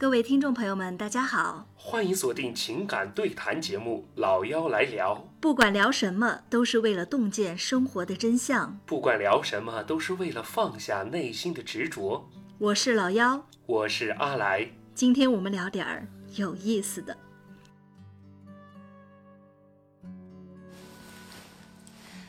[0.00, 1.66] 各位听众朋友们，大家好！
[1.74, 8.78] 欢迎锁定情感对谈节目《老妖来聊》，不管聊什么，都是为了洞见生活的真相。
[8.86, 12.30] 不管聊什么，都是为了放下内心的执着。
[12.58, 14.70] 我是老妖，我是阿来。
[14.94, 17.18] 今天我们聊点儿有意思的。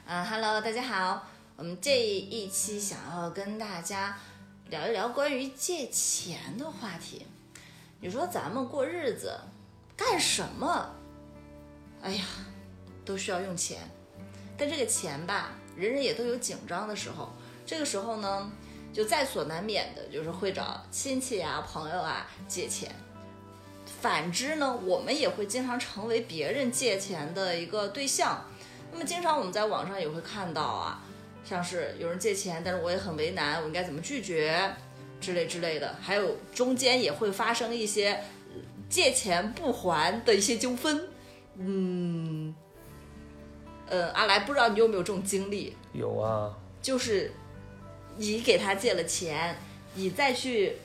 [0.08, 1.28] 嗯哈喽，大家好。
[1.56, 4.18] 我们这一期想要跟大家
[4.72, 7.28] 聊一聊关于借钱的话题。
[8.02, 9.38] 你说咱们过日子
[9.98, 10.90] 干什么？
[12.02, 12.24] 哎呀，
[13.04, 13.80] 都需要用钱。
[14.58, 17.30] 但这个钱吧，人人也都有紧张的时候。
[17.66, 18.52] 这个时候呢，
[18.94, 22.90] 就在所难免的，就是会找亲戚啊、朋友啊借钱。
[24.02, 28.46] 反之呢，我们也会经常成为别人借钱的一个对象。
[28.94, 31.02] 那么，经常我们在网上也会看到啊，
[31.44, 34.74] 像是有人借钱，但是我也很为难，我应该怎么拒绝？
[35.20, 38.24] 之类之类的，还有中间也会发生一些
[38.90, 41.08] 借钱不还的一些纠纷。
[41.58, 42.56] 嗯，
[43.88, 45.76] 呃，阿来不知道你有没有这种经历？
[45.94, 47.34] 有啊，就是
[48.18, 49.58] 你给他借了钱，
[49.96, 50.78] 你再去，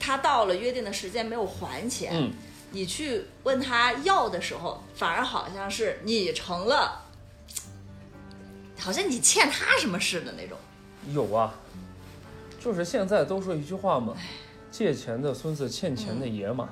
[0.00, 2.32] 他到了约定的时间没有还钱，嗯，
[2.70, 7.02] 你去问他要的时候，反而好像是你成了，
[8.78, 10.56] 好像你欠他什么似的那种。
[11.12, 11.54] 有啊。
[12.62, 14.14] 就是现在都说一句话嘛，
[14.70, 16.68] 借钱的孙子欠钱的爷嘛，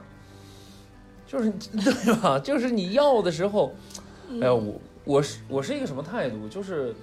[1.27, 2.38] 就是对吧？
[2.44, 3.74] 就是你要的时候，
[4.41, 6.48] 哎呀，我我是我是一个什么态度？
[6.48, 6.94] 就是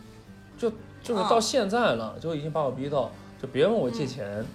[0.58, 0.72] 就
[1.04, 4.46] 就是到现在了，就已经把我逼到，就别问我借钱，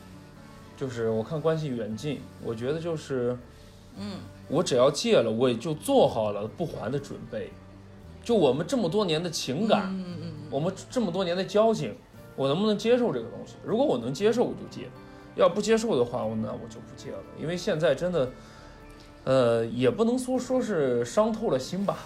[0.79, 3.37] 就是我看关系远近，我觉得就是，
[3.99, 7.51] 嗯，我只要借了，我也就做好了不还的准备。
[8.25, 11.95] 就我们这么多年的情感，嗯嗯，我们这么多年的交情。
[12.35, 13.57] 我能不能接受这个东西？
[13.65, 14.87] 如果我能接受，我就接；
[15.37, 17.19] 要不接受的话，我那我就不接了。
[17.39, 18.31] 因为现在真的，
[19.25, 21.99] 呃，也不能说说是伤透了心吧，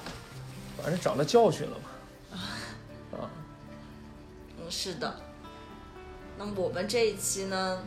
[0.76, 2.38] 反正长了教训了嘛。
[3.18, 3.30] 啊，
[4.58, 5.14] 嗯，是的。
[6.36, 7.82] 那么我们这一期呢，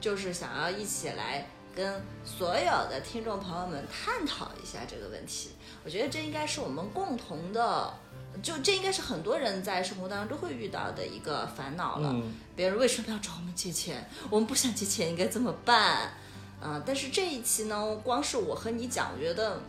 [0.00, 5.50] 就是想要一起来跟所有的听众朋友们探讨一下这个问题。
[5.84, 7.94] 我觉得这应该是我们共同的。
[8.40, 12.14] 就这应该是很多人在生活当中都会遇到的一个烦恼了。
[12.54, 14.08] 别人为什么要找我们借钱？
[14.30, 16.14] 我们不想借钱，应该怎么办？
[16.60, 16.82] 啊！
[16.86, 19.60] 但是这一期呢，光是我和你讲，我觉得，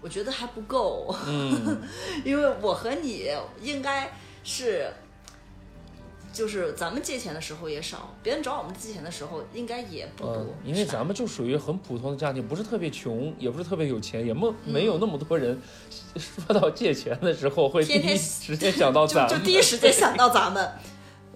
[0.00, 1.14] 我觉得还不够。
[1.26, 1.80] 嗯，
[2.24, 3.30] 因为我和你
[3.62, 4.12] 应该
[4.44, 4.92] 是。
[6.32, 10.46] 就是咱们借钱的时候也少，别人找我们借钱的时候应该也不多。
[10.64, 15.60] 因为咱们就属于很普通的家庭，不是特别穷，也不是特别有钱，也没没有那么多人
[16.16, 20.72] 说到借钱的时候会第一时间想到咱们，就第一时间想到咱们。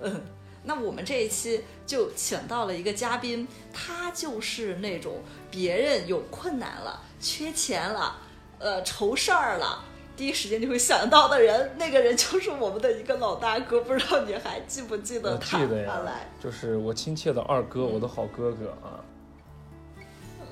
[0.00, 0.20] 嗯，
[0.64, 8.16] 那我们这一期就请到了一个嘉宾，他就是那种别人有困难了、缺钱了、
[8.58, 9.84] 呃愁事儿了。
[10.14, 15.58] 第一时间就会想到的人，那个人就是我们的一个老大哥，不知道你还记不记得他？
[15.58, 16.00] 记得呀，
[16.40, 19.00] 就是我亲切的二哥，我的好哥哥啊。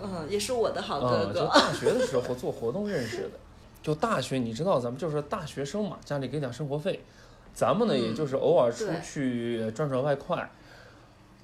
[0.02, 1.40] 嗯，也是我的好哥哥。
[1.40, 3.32] 就大学的时候做活动认识的，
[3.82, 7.04] 就大学你知道，咱们就是大学生嘛，家里给点生活费，
[7.52, 10.50] 咱们呢也就是偶尔出去赚赚外快。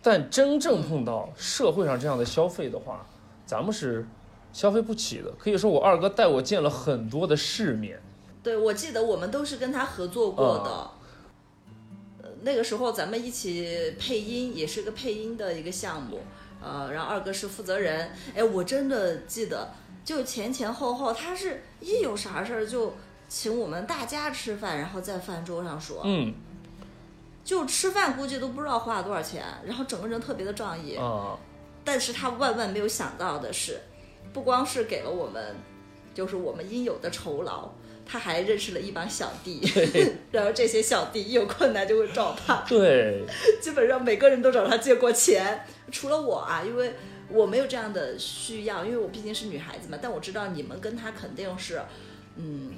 [0.03, 3.07] 但真正碰到社会上这样的消费的话，
[3.45, 4.07] 咱们是
[4.55, 5.31] 消费不起的。
[5.39, 8.01] 可以说我二哥带我见了很多的世面。
[8.47, 16.21] 对，我记得我们都是跟他合作过的，呃，那个时候咱们一起配音，也是个配音的一个项目，
[16.63, 19.75] 呃，然后二哥是负责人，哎，我真的记得，
[20.05, 22.95] 就前前后后，他是一有啥事儿就
[23.29, 26.33] 请我们大家吃饭，然后在饭桌上说，嗯，
[27.43, 31.37] 就吃饭估计都不知道花了多少钱，然后整个人特别的仗义，啊，
[31.85, 33.81] 但是他万万没有想到的是，
[34.33, 35.57] 不光是给了我们，
[36.17, 37.71] 就是我们应有的酬劳。
[38.09, 39.61] 他还认识了一帮小弟，
[40.31, 42.65] 然后这些小弟一有困难就会找他。
[42.69, 43.25] 对，
[43.61, 46.95] 基本上每个人都找他借过钱，除了我啊，因为
[47.29, 49.99] 我没有这样的需要，因为我毕竟是女孩子嘛。
[50.01, 51.83] 但我知道你们跟他肯定是，
[52.37, 52.75] 嗯，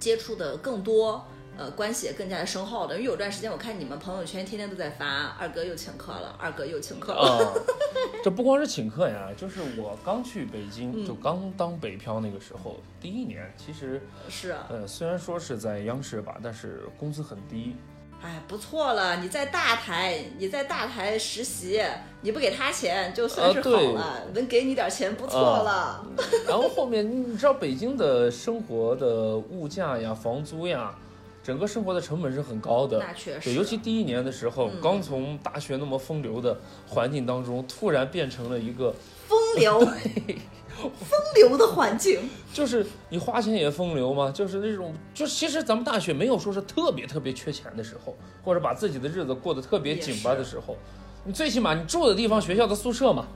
[0.00, 1.26] 接触的更多。
[1.56, 7.52] 呃，关系也更加的深厚的，因为有段时间我看你们朋友圈天天都在发，二哥又请客了，二哥又请客了。
[8.24, 14.00] 这不光是请客呀，就是我刚去北京，就刚当北漂那个时候，第一年其实
[14.30, 17.76] 是啊，呃，虽然说是在央视吧，但是工资很低。
[18.22, 21.82] 哎，不错了，你在大台，你在大台实习，
[22.22, 26.06] 你不给他钱就算是好了，能给你点钱不错了。
[26.48, 30.94] 然后后面你知道北京的生活的物价呀、房租呀。
[31.42, 32.98] 整个生活的成本是很高的。
[32.98, 34.80] 那确实，对，尤其第一年的时候，嗯。
[34.82, 36.56] 刚从大学那么风流的
[36.88, 38.94] 环境当中，突然变成了一个，
[39.26, 39.80] 风流，
[40.70, 42.20] 风流的环境，
[42.52, 50.76] 就是你花钱也风流嘛，就是那种，就其实咱们大学没有说是特别特别缺钱的时候，或者把自己的日子过得特别紧巴的时候，
[51.24, 53.26] 你最起码你住的地方学校的宿舍嘛，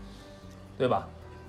[0.79, 1.09] 对吧？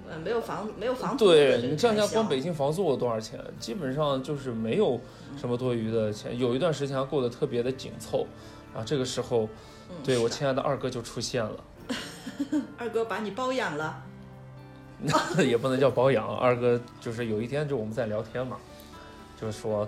[0.09, 3.39] 嗯，没有房，没有房租的对这个你想想，开销光北京房租有多少钱？
[3.59, 4.99] 基本上就是没有
[5.37, 6.37] 什么多余的钱。
[6.37, 8.25] 有一段时间还过得特别的紧凑，
[8.73, 9.43] 然后这个时候，
[9.89, 11.63] 嗯对我亲爱的二哥就出现了，
[12.77, 14.03] 二哥把你包养了，
[14.99, 16.35] 那也不能叫包养。
[16.37, 18.57] 二哥就是有一天就我们在聊天嘛，
[19.39, 19.87] 就是说，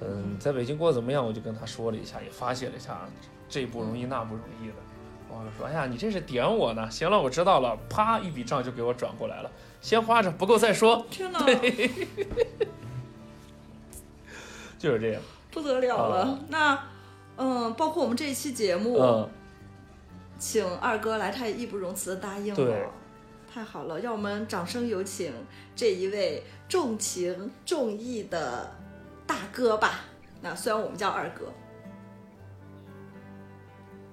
[0.00, 1.24] 嗯，在北京过得怎么样？
[1.24, 2.98] 我就跟他说了一下，也发泄了一下，
[3.48, 4.74] 这不容易那不容易的。
[5.28, 6.90] 我就说，哎呀，你这是点我呢？
[6.90, 7.76] 行了，我知道了。
[7.88, 9.50] 啪，一笔账就给我转过来了，
[9.80, 11.40] 先花着，不够再说，天哪，
[14.78, 15.22] 就是这样。
[15.50, 16.22] 不得了了。
[16.22, 16.78] 啊那，
[17.36, 19.28] 嗯，包括我们这一期节目，嗯，
[20.38, 22.90] 请二哥来，他也义不容辞的答应了。
[23.52, 25.32] 太好了，让我们掌声有请
[25.74, 28.70] 这一位重情重义的
[29.26, 30.00] 大哥吧。
[30.42, 31.50] 那虽然我们叫二哥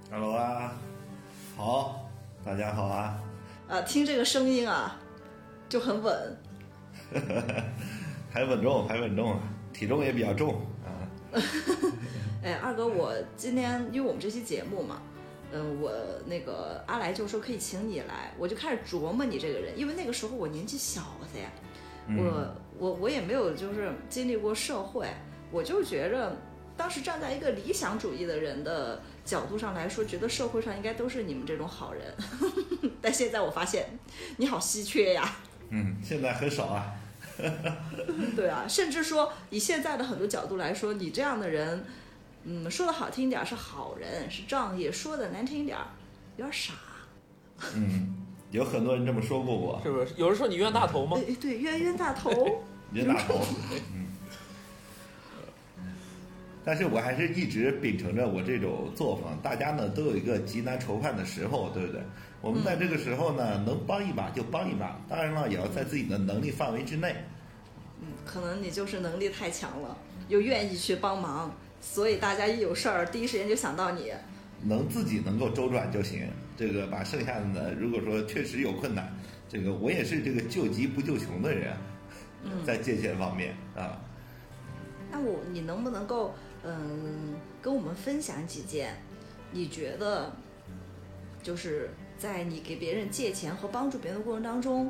[0.09, 0.73] ，Hello 啊，
[1.57, 2.09] 好，
[2.45, 3.19] 大家好啊，
[3.67, 4.95] 啊，听这个声音啊，
[5.67, 6.37] 就很稳。
[8.31, 9.37] 还稳重，还稳重，
[9.73, 10.89] 体重也比较重啊。
[12.43, 15.01] 哎，二哥，我今天因为我们这期节目嘛，
[15.51, 15.91] 嗯，我
[16.25, 21.01] 那个阿来就说可以请你来，我就开始琢磨你这个人，因为那个时候我年纪小
[21.33, 21.49] 的呀，
[22.17, 25.07] 我我我也没有就是经历过社会，
[25.51, 26.35] 我就觉着
[26.75, 32.13] 当时站在一个理想主义的人的角度上来说，觉得社会上应该都是你们这种好人，
[33.01, 33.87] 但现在我发现
[34.35, 35.37] 你好稀缺呀。
[35.69, 36.93] 嗯，现在很少啊。
[38.35, 41.83] 对啊，甚至说以现在的很多角度来说，你这样的人，
[42.43, 45.85] 嗯，说的好听点儿是好人，是仗义；说的难听一点儿，
[46.37, 46.73] 有点傻。
[47.75, 48.15] 嗯，
[48.51, 50.13] 有很多人这么说过我，是不是？
[50.17, 51.17] 有人说你冤大头吗？
[51.39, 52.63] 对，冤冤大头。
[52.91, 53.39] 冤大头。
[53.93, 54.07] 嗯。
[56.65, 62.01] 但是我还是一直秉承着我这种作风，大家呢都有一个极难愁盼的时候，对不对？
[62.43, 67.15] 我们在这个时候呢，能帮一把就帮一把，当然了，也要在自己的能力范围之内。
[68.01, 69.97] 嗯，可能你就是能力太强了，
[70.27, 74.11] 又愿意去帮忙，所以大家一有事儿，第一时间就想到你。
[74.61, 76.27] 能自己能够周转就行。
[76.57, 79.09] 这个把剩下的呢，如果说确实有困难，
[79.47, 81.77] 这个我也是这个救急不救穷的人，
[82.65, 84.01] 在借钱方面啊，
[85.09, 86.35] 那我你能不能够
[86.65, 89.01] 嗯跟我们分享几件
[89.51, 90.31] 你觉得
[91.41, 91.89] 就是
[92.23, 94.89] 在你给别人借钱和帮助别人的过程当中，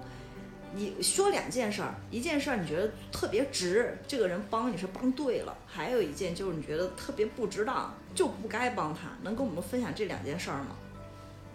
[0.76, 9.10] 你说两件事儿，一件事儿你觉得特别值，这个人帮你是帮对了；还有一件就是你觉得特别不值当，就不该帮他。
[9.24, 10.76] 能跟我们分享这两件事儿吗？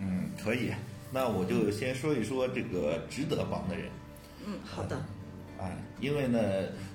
[0.01, 0.73] 嗯，可以。
[1.13, 3.85] 那我就先说一说这个值得帮的人。
[4.45, 4.97] 嗯，好的。
[5.61, 5.71] 啊，
[6.01, 6.41] 因为呢，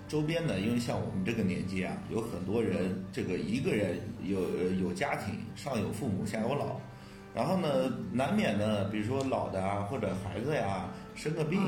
[0.09, 4.41] 周边呢，因为像我们这个年纪啊，有很多人，这个一个人有
[4.73, 6.81] 有家庭，上有父母，下有老，
[7.33, 7.67] 然后呢，
[8.11, 10.85] 难免呢，比如说老的啊，或者孩子呀，
[11.15, 11.59] 生个病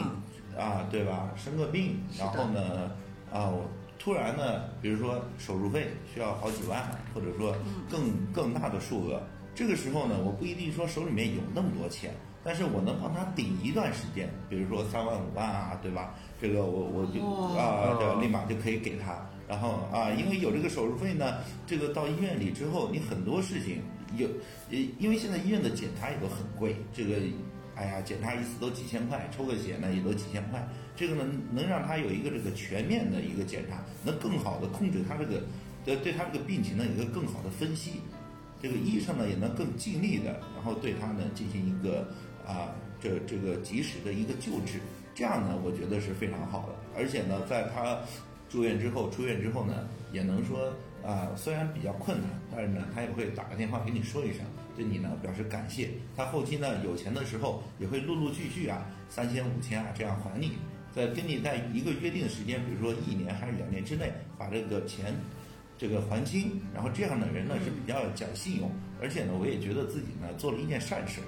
[0.58, 1.32] 啊，对吧？
[1.36, 2.92] 生个病，然后呢，
[3.32, 3.66] 啊，我
[3.98, 7.56] 突然呢，比如说手术费需要好几万，或者说
[7.90, 9.22] 更更大的数额，
[9.56, 12.14] 这个时候呢，我不一定说手里面有那么多钱，
[12.44, 16.14] 但是我能帮他顶一段时间，比如说三万五万啊，对吧？
[16.40, 19.18] 这个我我就哇啊，对，立马就可以给他。
[19.48, 23.82] 然后啊，因为有这个手术费呢，这个到医院里之后，你很多事情
[24.18, 24.28] 有，
[24.72, 27.16] 呃，因为现在医院的检查也都很贵，这个，
[27.76, 35.42] 哎呀，检查一次都几千块，抽个血呢也都几千块，这个呢能让他有一个这个全面的一个检查，能更好的控制他这个，
[35.84, 38.02] 对对他这个病情呢有一个更好的分析，
[38.62, 42.08] 这个医生呢也能更尽力的，然后对他呢进行一个
[42.48, 44.80] 啊这这个及时的一个救治，
[45.14, 48.00] 这样呢我觉得是非常好的，而且呢在他
[48.48, 50.72] 住院之后，出院之后呢也能说
[51.06, 54.40] 啊虽然比较困难，但是呢他也会打个电话给你说一声，
[54.76, 60.54] 对你呢表示感谢，他后期呢有钱的时候也会陆陆续续啊三千五千啊这样还你。
[60.96, 65.14] 在跟你在一个约定的时间，比如说一年还是两年之内，把这个钱
[65.78, 68.72] 这个还清，然后这样的人呢是比较讲信用，
[69.02, 71.20] 而且呢，我也觉得自己呢做了一件善事。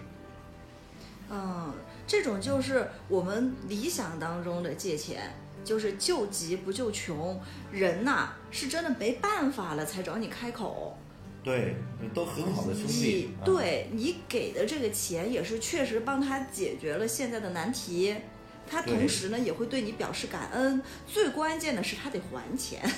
[1.29, 1.73] 嗯，
[2.07, 5.33] 这种就是我们理想当中的借钱，
[5.67, 7.39] 就是救急不救穷。
[7.71, 10.97] 人呐、是真的没办法了才找你开口。
[11.43, 11.75] 对，
[12.13, 18.15] 都很好的兄弟对你给的这个钱也是确实帮他解决了现在的难题，
[18.69, 20.81] 他同时呢也会对你表示感恩。
[21.05, 22.81] 最关键的是他得还钱。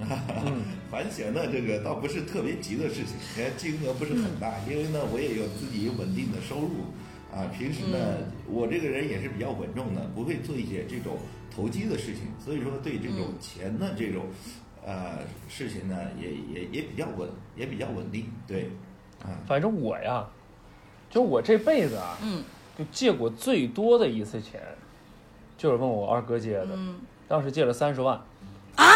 [0.00, 6.94] 嗯还钱呢，这个倒不是特别急的事情，哎，金额不是很大，因为呢，我也有自己稳定的收入，
[7.34, 7.98] 啊，平时呢，
[8.46, 11.18] 我这个人也是比较稳重的，不会做一些这种
[11.54, 14.26] 投机的事情，所以说对这种钱的这种，
[14.84, 18.70] 呃，事情呢，也也也比较稳，也比较稳定，对，
[19.22, 20.26] 啊，反正我呀，
[21.10, 22.42] 就我这辈子啊，嗯。
[22.78, 24.62] 就借过最多的一次钱，
[25.56, 26.94] 就是问我二哥借的，嗯，
[27.26, 28.14] 当时借了三十万。
[28.76, 28.86] 啊，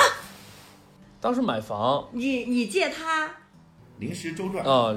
[1.21, 2.09] 当时买房。
[2.13, 3.29] 你你借他？
[3.99, 4.97] 临时周转，啊、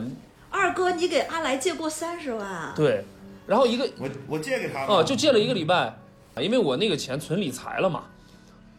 [0.52, 3.04] 二哥，你给阿来借过三十万，对，
[3.48, 5.98] 然后一个我我借给他哦，了，就借了一个礼拜，
[6.42, 8.06] 因为我那个钱存理财了嘛，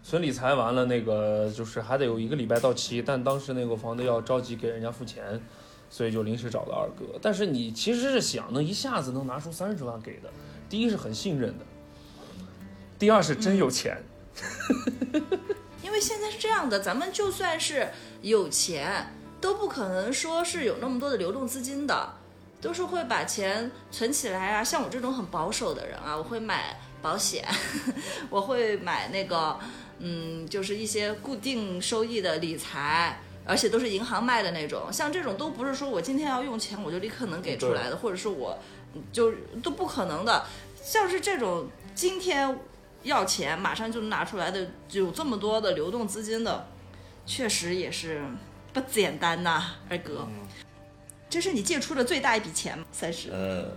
[0.03, 5.41] 存理财完了，那个就是还得有一个礼拜到期，但当时那个房子要着急给人家付钱，
[5.89, 7.19] 所以就临时找了二哥。
[7.21, 10.31] 但是你其实是想能一下子能拿出三十万给的，
[10.69, 11.65] 第一是很信任的，
[12.99, 13.97] 第二是真有钱。
[15.83, 17.89] 因为现在是这样的，咱们就算是
[18.21, 22.13] 有钱，都不可能说是有那么多的流动资金的，
[22.61, 24.63] 都是会把钱存起来啊。
[24.63, 27.47] 像我这种很保守的人啊，我会买保险，
[28.29, 29.57] 我会买那个，
[30.01, 33.21] 嗯，就是一些固定收益的理财。
[33.49, 38.59] 而且都是银行卖的那种，像这种都不是说我今天要用钱我就立刻能给出来的，或者是我
[38.93, 39.33] 嗯就
[39.63, 40.45] 都不可能的。
[40.83, 42.59] 像是这种今天
[43.05, 46.67] 要钱马上就能拿出来的，有这么多的流动资金的，
[47.25, 48.21] 确实也是
[48.73, 50.27] 不简单呐，二哥。
[51.31, 52.85] 这是你借出的最大一笔钱吗？
[52.91, 53.31] 三十？
[53.31, 53.71] 呃，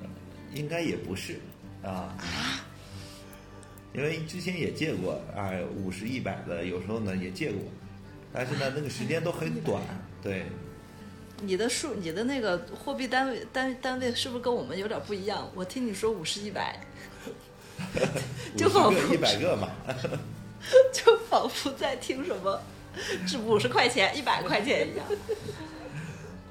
[0.56, 1.40] 应该也不是
[1.84, 2.66] 啊啊，
[3.94, 7.62] 因为之前也借过啊，五十、一百的，有时候呢也借过，
[8.32, 9.82] 但是呢那个时间都很 短，
[10.22, 10.46] 对，
[11.42, 15.50] 你的数，你的那个货币单位单单位是不是跟我们有点不一样？
[15.56, 16.80] 我听你说五十、一百，
[18.56, 19.70] 就仿佛一百个嘛，
[20.94, 22.62] 就仿佛在听什么，
[23.26, 25.06] 是五十块钱、一百块钱一样。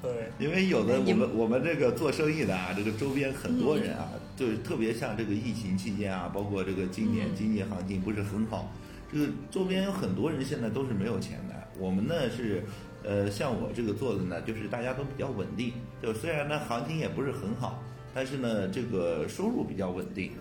[0.01, 8.71] 对，因为有的我们我们这个做生意的啊，这个周边很多人啊，就是特别像这个疫情期间啊，包括这个今年经济行情不是很好，
[9.11, 11.55] 这个周边有很多人现在都是没有钱的。
[11.77, 12.63] 我们呢是，
[13.03, 20.31] 呃，像我这个做的呢，就是大家都比较稳定，就虽然呢行情也不是很好，但是呢这个收入比较稳定，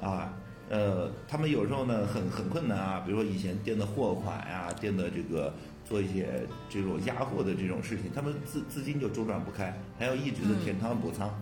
[0.00, 0.32] 啊。
[0.68, 5.54] 呃，他们有时候呢很很困难啊，比如说以前垫的货款呀、垫的这个
[5.88, 11.32] 做一些这种压货的这种事情，他们资资金就周转不开，还要一直的填仓补仓。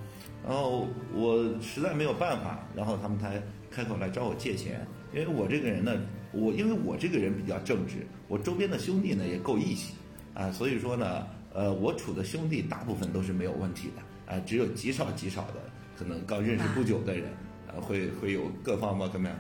[0.47, 4.87] 然后我实在没有办法，然后他们才开口来找我借钱。
[5.15, 5.99] 因为我这个人呢，
[6.33, 9.95] 我因为我这个人比较正直，我周边的兄弟呢也够义气
[10.35, 15.55] 啊，所以说呢，呃，我处的兄弟大部分都是没有问题的啊，只有极少极少的
[15.97, 17.25] 可能刚认识不久的人。
[17.67, 19.37] 啊，会会有各方吧，怎么样？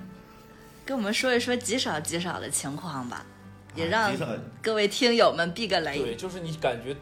[0.84, 3.24] 跟我们说一说极少极少的情况吧，
[3.74, 4.14] 也让
[4.62, 5.98] 各位听友们避个雷。
[5.98, 6.94] 对，就是你感觉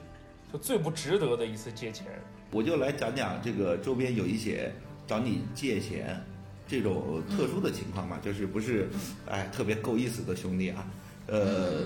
[0.52, 2.06] 就最不值得的一次借钱。
[2.50, 4.72] 我就来讲讲这个周边有一些
[5.06, 6.22] 找你借钱
[6.68, 8.88] 这种特殊的情况嘛，就是不是
[9.26, 10.86] 哎特别够意思的兄弟啊，
[11.26, 11.84] 呃，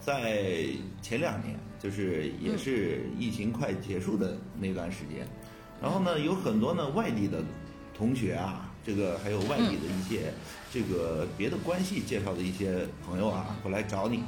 [0.00, 0.66] 在
[1.02, 5.26] 前两年就是也是疫情快结束的那段时间，
[5.82, 7.42] 然后呢有很多呢外地的
[7.96, 10.32] 同学啊，这个还有外地的一些
[10.72, 14.22] 这个别的关系介绍的一些朋友啊过来找你，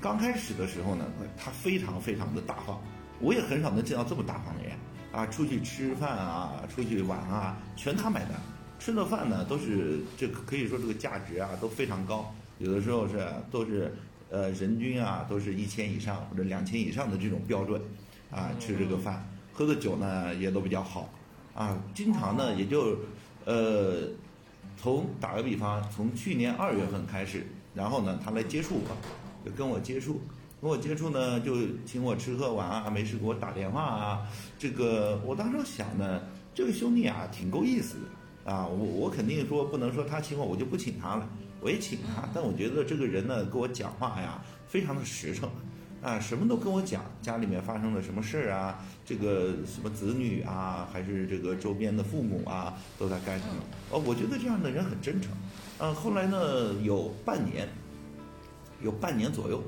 [0.00, 1.04] 刚开始的时候呢，
[1.36, 2.78] 他非常非常的大方，
[3.20, 4.72] 我也很少能见到这么大方的人。
[5.12, 5.24] 啊！
[5.28, 8.32] 出去吃饭啊，出去玩啊，全他买单。
[8.78, 13.96] 吃的饭呢，都是这可以说这个价值啊都非常高，有的时候是都是
[14.28, 17.80] 呃人均啊都是一千以上或者两千以上的这种标准
[18.30, 21.08] 啊，吃这个饭，喝的酒呢也都比较好。
[21.54, 22.98] 啊，经常呢也就
[23.46, 24.02] 呃
[24.76, 30.20] 从打个比方，从去年二月份开始，然后呢他来接触我，就跟我接触。
[30.58, 34.26] 跟我接触呢，就请我吃喝玩啊，没事给我打电话啊。
[34.58, 36.22] 这个我当时想呢，
[36.54, 37.96] 这个兄弟啊，挺够意思
[38.44, 38.66] 的啊。
[38.66, 41.28] 我我肯定说不能说他请我，我就不请他了，
[41.60, 42.26] 我也请他。
[42.34, 45.48] 但我觉得这个人呢，跟我讲话呀，非常的实诚
[46.06, 53.54] 啊，什么都跟我讲，家里面发生了什么事儿啊，这个什么子女啊，还是这个周边的父母啊，都在干什么？
[53.90, 55.32] 哦，我觉得这样的人很真诚。
[55.78, 57.68] 嗯、后来呢，有半年，
[58.82, 59.60] 有半年左右。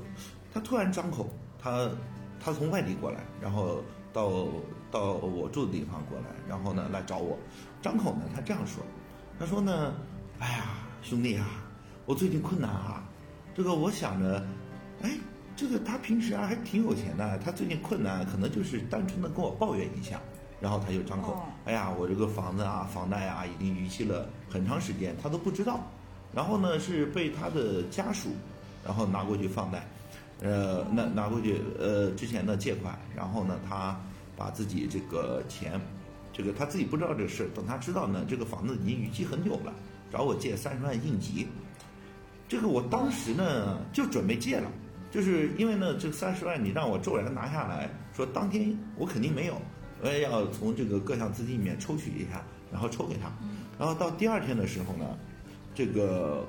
[0.53, 1.29] 他突然张口，
[1.61, 1.89] 他
[2.39, 4.47] 他从外地过来，然后到
[4.89, 7.37] 到我住的地方过来，然后呢来找我，
[7.81, 8.81] 张口呢他这样说，
[9.37, 9.93] 他说呢，
[10.39, 10.63] 哎呀
[11.03, 11.45] 兄弟啊，
[12.05, 13.03] 我最近困难啊，
[13.53, 14.47] 这个我想着，
[15.01, 15.11] 哎，
[15.59, 20.17] 这个他平时啊还挺有钱的，他最近困难可能就是单纯的跟我抱怨一下，
[20.61, 25.85] 然后他就张口哦，哎呀我这个房子啊房贷啊已经逾期了很长时间，他都不知道，
[26.33, 28.29] 然后呢是被他的家属，
[28.85, 29.85] 然后拿过去放贷。
[30.41, 33.99] 呃，那拿过去，呃，之前的借款，然后呢，他
[34.37, 35.77] 把自己这个钱，
[36.31, 39.73] 这个他自己不知道这个事，等他知道呢，这个房子已经逾期很久了，
[40.09, 41.45] 找我借三十万应急。
[42.47, 44.71] 这个我当时呢就准备借了，
[45.11, 49.61] 就是因为呢这三十万你让我骤然拿下来，说当天我肯定没有，
[50.01, 53.31] 我也要从这个各项资金里面抽取一下，然后抽给他。
[53.77, 55.05] 然后到第二天的时候呢，
[55.73, 56.45] 这个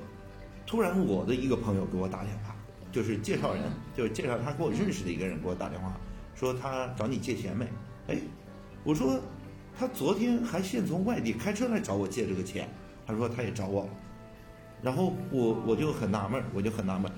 [0.67, 2.55] 突然我的一个朋友给我打电话，
[2.91, 3.63] 就是介绍人，
[3.95, 5.95] 就是介绍他给我认识的一个人给我打电话，
[6.35, 7.65] 说他找你借钱没？
[8.07, 8.17] 哎，
[8.83, 9.19] 我说
[9.77, 12.69] 他昨天还现从外地开车来找我借这个钱，
[13.07, 13.89] 他说他也找我了。
[14.81, 17.13] 然后我我就很纳闷儿，我就很纳闷儿，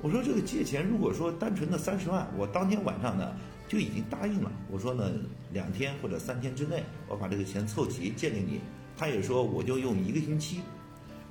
[0.00, 3.32] 我说这个借钱如果说单纯的三十万，我当天晚上呢
[3.66, 5.10] 就已经答应了，我说呢
[5.52, 8.60] 两天或者三天之内我把这个钱凑齐借给你，
[8.96, 10.60] 他也说我就用一个星期，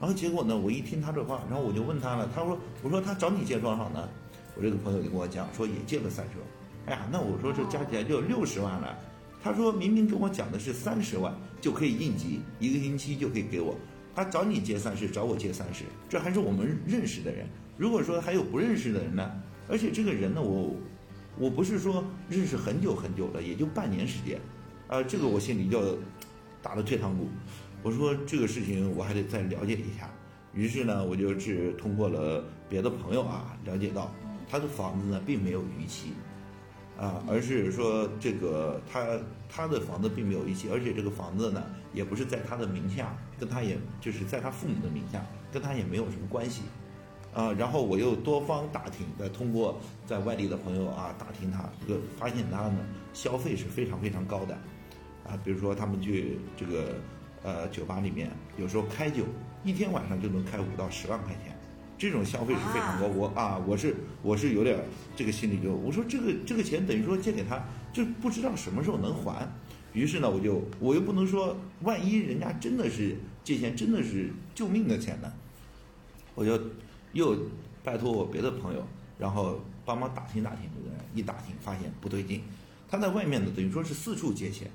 [0.01, 4.09] 然后结果呢我一听他这话，然后我就问他了，他说我说他找你借多少呢？
[4.55, 6.47] 我这个朋友就跟我讲说也借了三十万，
[6.87, 8.97] 哎呀那我说这加起来就六十万了，
[9.41, 13.75] 他说明明跟我讲的是三十万就可以应急，一个星期就可以给我。
[14.13, 17.47] 他找你借三十，找我借三十，这还是我们认识的人。
[17.77, 19.31] 如果说还有不认识的人呢？
[19.69, 20.75] 而且这个人呢，我
[21.37, 24.39] 我不是说认识很久很久了，也就半年时间，
[24.87, 25.97] 啊，这个我心里就
[26.61, 27.27] 打了退堂鼓。
[27.83, 30.09] 我说这个事情我还得再了解一下。
[30.53, 34.11] 于是呢，我就是通过了别的朋友啊，了解到
[34.49, 36.13] 他的房子呢并没有逾期，
[36.97, 43.15] 啊，而是说这个他他的房子并没有逾期，而且这个房子呢也不是在他的名下。
[43.39, 46.63] 跟他也就是在他父母的名下，跟他也没有什么关系，
[47.37, 52.79] 啊，然后我又多方打听，再通过在外地的朋友啊打听他，这个发现他呢
[53.13, 54.55] 消费是非常非常高的，
[55.23, 56.95] 啊，比如说他们去这个
[57.43, 59.23] 呃酒吧里面，有时候开酒
[59.63, 61.55] 一天晚上就能开五到十万块钱，
[61.95, 64.79] 这种消费是非常高，我啊我是我是有点
[65.15, 69.47] 这个心里就我说这个这个钱等于说借给他，就不知道什么时候能还。
[69.93, 75.31] 于是呢，我就我又不能说，万一人家真的是借钱，真的是救命的钱呢，
[76.33, 76.59] 我就
[77.17, 77.35] 又
[77.83, 78.81] 拜托我别的朋友，
[79.17, 81.03] 然后帮忙打听打听这个人。
[81.15, 82.43] 一打听发现不对劲，
[82.87, 84.69] 他在外面呢，等于说是四处借钱，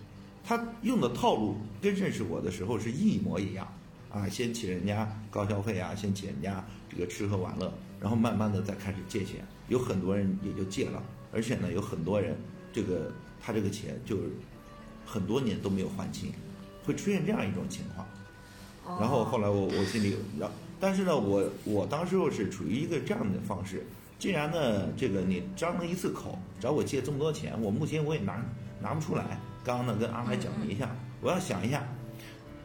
[0.45, 3.67] 他用的套路跟认识我的时候是一模一样
[4.11, 11.03] 啊，先请人家高消费啊，先请人家这个吃喝玩乐，然后慢慢的再开始借钱，有很多人也就借了，
[11.33, 12.37] 而且呢，有很多人
[12.73, 14.17] 这个他这个钱就。
[15.05, 16.33] 很多年都没有还清，
[16.87, 18.07] 会出现这样一种情况。
[19.01, 20.49] 然后后来我我心里，然
[20.83, 23.87] 但是呢，我我当时又是处于一个这样的方式。
[24.19, 28.45] 既然呢，这个你张了一次口找我借这么多钱，我目前我也拿
[28.81, 29.39] 拿不出来。
[29.63, 30.91] 刚刚呢跟阿来讲了一下，
[31.21, 31.87] 我要想一下，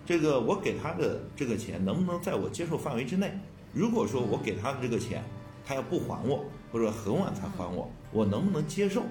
[0.03, 3.31] 这个我给他的这个钱能不能在我接受范围之内？
[3.71, 5.23] 如果说我给他的这个钱，
[5.63, 9.03] 他要不还我，或者很晚才还我，我能不能接受？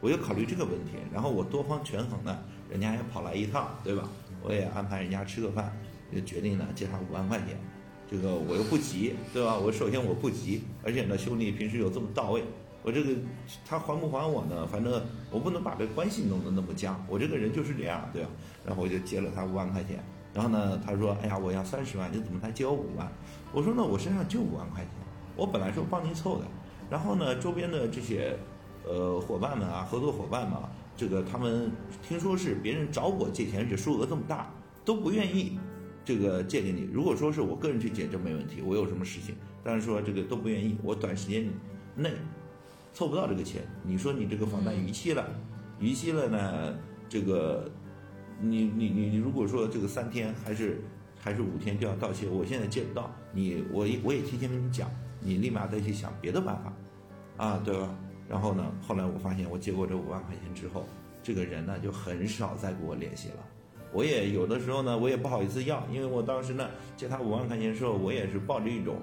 [0.00, 2.36] 我就考虑这个问题，然后我多方权衡呢，
[2.68, 4.08] 人家也跑来一趟，对吧？
[4.42, 5.72] 我也安排人家吃个饭，
[6.12, 7.56] 就决定呢借他五万块钱。
[8.10, 9.56] 这个我又不急，对吧？
[9.56, 12.42] 我首先我不急，而且呢兄弟平时又这么到位，
[12.82, 13.14] 我这个
[13.64, 14.66] 他还不还我呢？
[14.66, 18.28] 反正我不能把这关系弄得那么僵，我这个人就是这样，对吧？
[18.64, 23.10] 然后我就借了他五万块钱，然后呢他说，哎呀我要三十万，你怎么才借我五万？
[23.52, 24.90] 我说那我身上就五万块钱，
[25.36, 26.44] 我本来说帮您凑的，
[26.90, 28.36] 然后呢周边的这些。
[28.88, 31.72] 呃，伙伴们啊，合作伙伴嘛，这个他们
[32.06, 34.48] 听说是别人找我借钱，而且数额这么大，
[34.84, 35.58] 都不愿意
[36.06, 36.88] 这个借给你。
[36.90, 41.46] 如果说是我个人去借，这没问题，我有什么事情，但是说这个都不愿意，我短时间
[41.94, 42.12] 内
[42.94, 43.62] 凑不到这个钱。
[43.82, 45.28] 你说你这个房贷逾期了，
[45.80, 47.70] 逾期了呢，这个
[48.40, 50.80] 你你你你如果说这个三天还是
[51.18, 54.88] 还是五天就要到期，我现在借不到，你我也我也提前跟你讲，
[55.20, 57.94] 你立马再去想别的办法，啊，对吧？
[58.28, 58.72] 然后呢？
[58.82, 60.84] 后来我发现，我借过这五万块钱之后，
[61.22, 63.36] 这个人呢就很少再跟我联系了。
[63.92, 68.96] 我也有的时候呢，我也不好意思要，因为我当时呢借他五万块钱的时候，我也是抱着一种，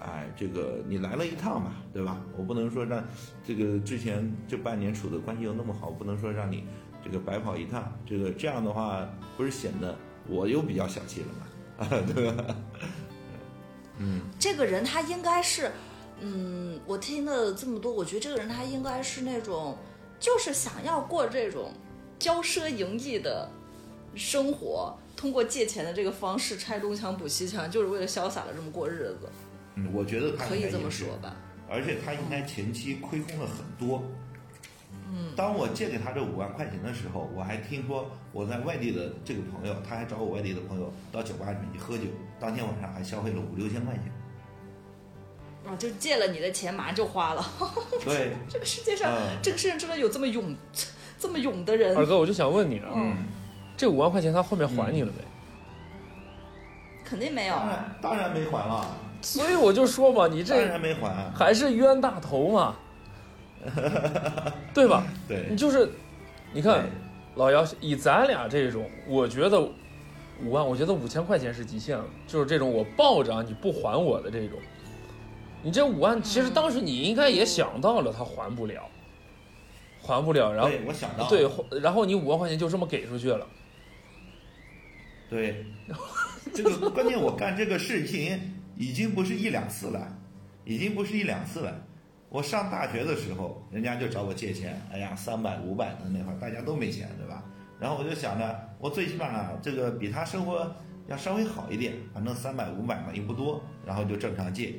[0.00, 2.20] 哎，这个你来了一趟嘛，对吧？
[2.36, 3.02] 我不能说让
[3.44, 6.64] 这个之前这半年处的关系又那么好，不能说让你
[7.04, 7.92] 这个白跑一趟。
[8.06, 9.96] 这个这样的话，不是显得
[10.28, 11.46] 我又比较小气了嘛？
[11.78, 12.56] 啊， 对吧？
[13.98, 15.70] 嗯，这个人他应该是。
[16.18, 19.76] 嗯，我听了这么多，我觉得这个人他应该是那种，
[20.18, 21.70] 就是想要过这种
[22.18, 23.46] 骄奢淫逸的
[24.16, 29.30] 生活，通过借钱的这个方式拆东墙补西墙，就是为了潇洒的这么过日子。
[29.74, 31.36] 嗯，我觉得可以这么说吧。
[31.68, 34.02] 而且他应该前期亏空了很多。
[35.08, 42.04] 嗯，当我借给他这五万块钱的时候，我还听说我在外地的这个朋友，他还找我外地的朋友到酒吧里面去喝酒，
[42.40, 44.04] 当天晚上还消费了五六千块钱。
[45.66, 47.44] 啊，就借了你的钱，马上就花了。
[48.04, 50.56] 对， 这个世界上，嗯这个世界上真的有这么勇、
[51.18, 51.96] 这么勇的人？
[51.96, 53.16] 二哥，我就想问你啊，嗯，
[53.76, 55.22] 这五万块钱他后面还你了没？
[57.04, 57.54] 肯定没有。
[57.54, 58.86] 当然当然没还了，
[59.20, 61.30] 所以我就说嘛，你这当这然没还。
[61.34, 62.74] 还是冤大头嘛，
[64.74, 65.04] 对吧？
[65.28, 65.88] 对你，就是，
[66.52, 66.84] 你看
[67.34, 69.60] 老姚以咱俩这种，我觉得
[70.42, 74.58] 五万，我觉得五千块钱是极限了，就是这种我抱着啊你不还我的这种，
[75.62, 78.82] 你这五万，其实当时你应该也想到了他还不了，
[80.02, 81.48] 还不了，然后对我想到对，
[81.80, 83.46] 然后你五万块钱就这么给出去了，
[85.28, 85.64] 对，
[86.54, 88.38] 这个关键我干这个事情
[88.76, 90.16] 已经不是一两次了，
[90.64, 91.82] 已经不是一两次了。
[92.28, 97.42] 我上大学的时候，人家就找我借钱，哎呀，三百五百的那会儿大家都没钱，对吧？
[97.78, 100.74] 然后我就想着，我最起码这个比他生活
[101.08, 104.74] 要稍微好一点，反正三百五百嘛也不多，然后就正常借。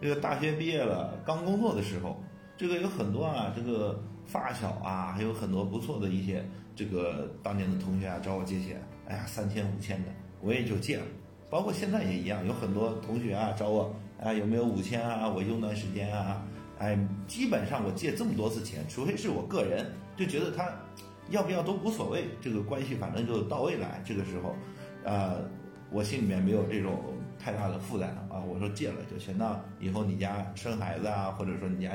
[0.00, 2.22] 这个大学毕业了，刚工作的时候，
[2.56, 11.04] 这个有很多啊，这个发小啊，还有很多不错的一些这个当年的同学啊找我借钱，哎呀，三千五千的，我也就借了。
[11.48, 15.28] 包括现在也一样，有很多同学啊找我，啊有没有五千啊？
[15.28, 16.44] 我用段时间啊，
[16.78, 20.68] 哎，基本上我借这么多次钱，除非是我个人就觉得他
[21.30, 23.86] 要不要都无所谓，这个关系反正就到位了。
[24.04, 24.56] 这个时候，
[25.04, 25.48] 呃，
[25.90, 27.00] 我心里面没有这种
[27.38, 28.40] 太大的负担啊。
[28.40, 31.92] 我说借了就全当以后你家生孩子啊，或者说你家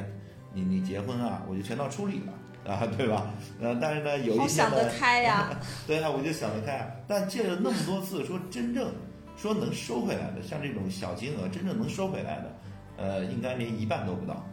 [0.53, 2.33] 你你结婚啊，我就全当处理了
[2.65, 3.31] 啊， 对吧？
[3.59, 5.49] 呃，但是呢，有好一些呢想得，开呀！
[5.87, 6.91] 对啊，我就想得开啊。
[7.07, 8.93] 但借了那么多次，说真正
[9.35, 12.55] 说能收回来的，像这种小金额，真正能收回来的，
[12.97, 14.45] 呃，应该连一半都不到。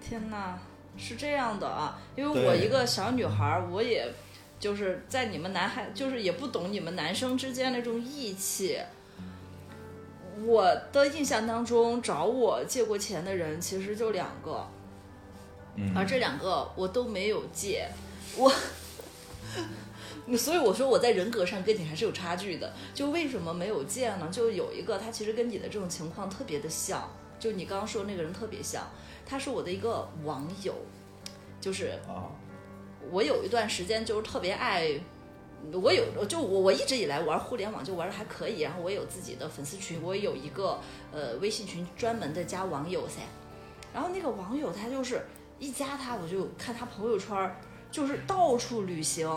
[0.00, 0.58] 天哪，
[0.96, 2.00] 是这样的啊！
[2.16, 4.10] 因为我一个小女孩，我也
[4.58, 8.78] 就是在你们男孩，就是也不懂你们男生之间那种义气。
[10.46, 14.66] 我的印象当中，找我借过钱的人其实就两个，
[15.76, 15.92] 嗯。
[15.96, 17.88] 而这两个我都没有借，
[18.36, 18.52] 我，
[20.36, 22.72] 所以我说我在人格上跟你还是有差距的。
[22.94, 24.28] 就为什么没有借呢？
[24.30, 28.86] 就有一个他其实跟你的这种情况特别的像，就你刚刚说那个人特别像，
[29.26, 30.74] 他是我的一个网友，
[31.60, 32.30] 就是啊，
[33.10, 34.88] 我有一段时间就是特别爱，
[35.72, 40.78] 我有就我我一直以来玩互联网就玩的还可以，然后我有自己的粉丝群，我有一个
[41.12, 43.20] 呃微信群专门的加网友噻，
[43.92, 45.22] 然后那个网友他就是
[45.58, 47.54] 一加他我就看他朋友圈
[47.90, 49.28] 就是到处旅行，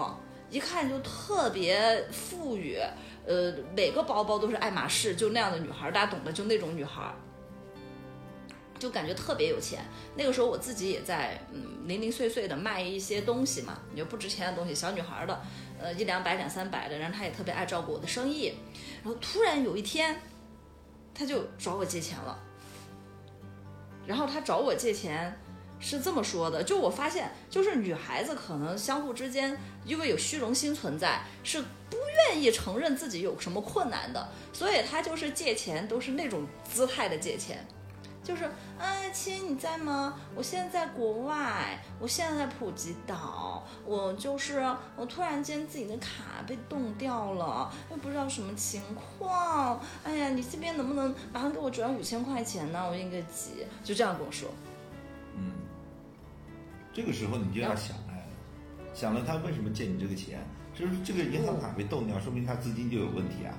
[0.50, 2.78] 一看就特别富裕，
[3.26, 7.14] 呃每个包包都是爱马仕，就那样的女孩，大家懂的，就那种女孩。
[8.78, 9.86] 就感觉特别有钱。
[10.16, 15.40] 那个时候我自己也在嗯零零碎碎的卖一些东西嘛，也不值钱的东西，小女孩的，
[15.82, 18.54] 呃一两百两三百的，然后他也特别爱照顾我的生意。
[19.04, 20.22] 然后突然有一天，
[21.14, 22.38] 他就找我借钱了。
[24.06, 25.38] 然后他找我借钱
[25.80, 31.98] 是这么说的，就我发现，就是女孩子可能相互之间因为有虚荣心存在，是不
[32.30, 37.66] 愿意承认自己有什么困难的，所以她就是借钱都是那种姿态的借钱。
[38.32, 40.18] 就是，哎，亲，你在吗？
[40.34, 44.64] 我现在在国外，我现在在普吉岛，我就是
[44.96, 49.82] 我突然间自己的卡被冻掉了，又不知道什么情况。
[50.06, 52.88] 哎呀，你这边能不能马上给我转五千块钱呢？
[52.90, 54.48] 我应该急，就这样跟我说。
[55.36, 55.52] 嗯，
[56.94, 58.26] 这个时候你就要想哎，
[58.94, 60.40] 想了他为什么借你这个钱？
[60.74, 63.54] 就是这个银行卡被冻掉，说明他资金就有问题啊。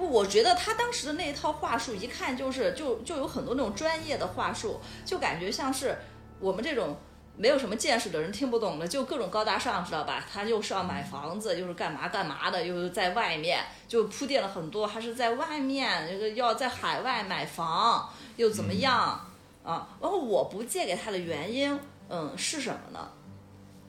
[0.00, 5.98] 不，我觉得他当时的那一套话术，一看就是就就有很多那种专业的话术，就感觉像是
[6.40, 6.96] 我们这种
[7.36, 10.24] 没有什么见识的人听不懂的，就各种高大上，知道吧？
[10.32, 19.20] 他又是要买房子，又是干嘛干嘛的，又是在外面就铺垫了很多，还是在外面这个要在海外买房，又怎么样
[19.62, 19.88] 啊？
[20.00, 23.10] 然后我不借给他的原因，嗯，是什么呢？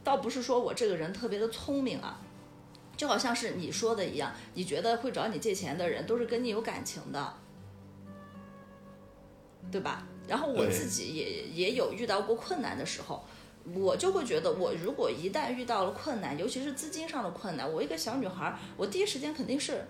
[0.03, 2.19] 倒不是说我这个人特别的聪明啊，
[3.01, 7.33] 就好像是你说的一样，你觉得会找你借钱的人都是跟你有感情的，
[9.71, 10.05] 对吧？
[10.27, 13.25] 然后我自己也也有遇到过困难的时候，
[13.73, 19.83] 我就会觉得，我如果一旦遇到了困难，尤其是资金上的困难，我一个小女孩儿，我第一时间肯定是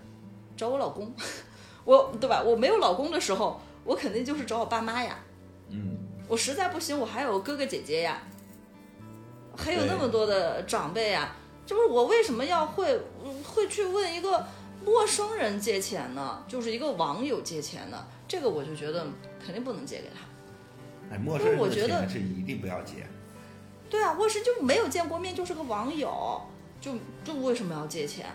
[0.56, 1.14] 找我老公，
[1.84, 2.42] 我对吧？
[2.42, 5.18] 我没有老公的时候，我肯定就是找我爸妈呀。
[5.68, 5.98] 嗯，
[6.28, 8.22] 我实在不行，我还有哥哥姐姐呀，
[9.54, 12.98] 还有那么多的长辈呀，就是我为什么要会
[13.44, 14.46] 会去问一个
[14.84, 16.44] 陌生人借钱呢？
[16.48, 18.04] 就是一个网友借钱呢？
[18.26, 19.06] 这个我就觉得
[19.44, 21.14] 肯定不能借给他。
[21.14, 23.06] 哎，陌生人觉得钱是一定不要借。
[23.88, 26.40] 对啊，我是就没有见过面，就是个网友，
[26.80, 26.94] 就
[27.24, 28.26] 就为什么要借钱？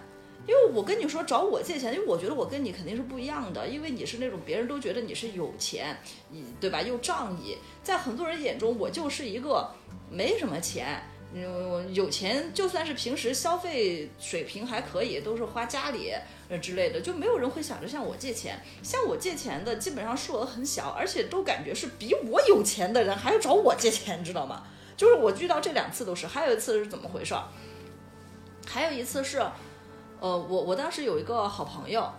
[0.48, 5.98] 因为我跟你说找我借钱，因为我觉得我跟你肯定是不一样的，因为你是那种别人都觉得你是有钱，
[6.30, 6.82] 你对吧？
[6.82, 9.70] 又仗义，在很多人眼中我就是一个
[10.10, 11.04] 没什么钱。
[11.34, 16.14] 嗯，有钱就算是平时消费水平还可以，都是花家里
[16.50, 18.58] 呃之类的，就没有人会想着向我借钱。
[18.82, 24.64] 向我借钱的基本上数额很小，而且都感觉是比我有钱的人还要找我借钱，你知道吗？
[24.96, 27.44] 就是我遇到这两次都是，还有一次是怎么回事儿？
[28.66, 29.40] 还有一次是，
[30.20, 32.10] 呃，我我当时有一个好朋友，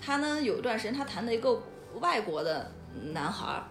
[0.00, 1.62] 他呢有一段时间他谈了一个
[2.00, 2.72] 外国的
[3.12, 3.64] 男孩儿，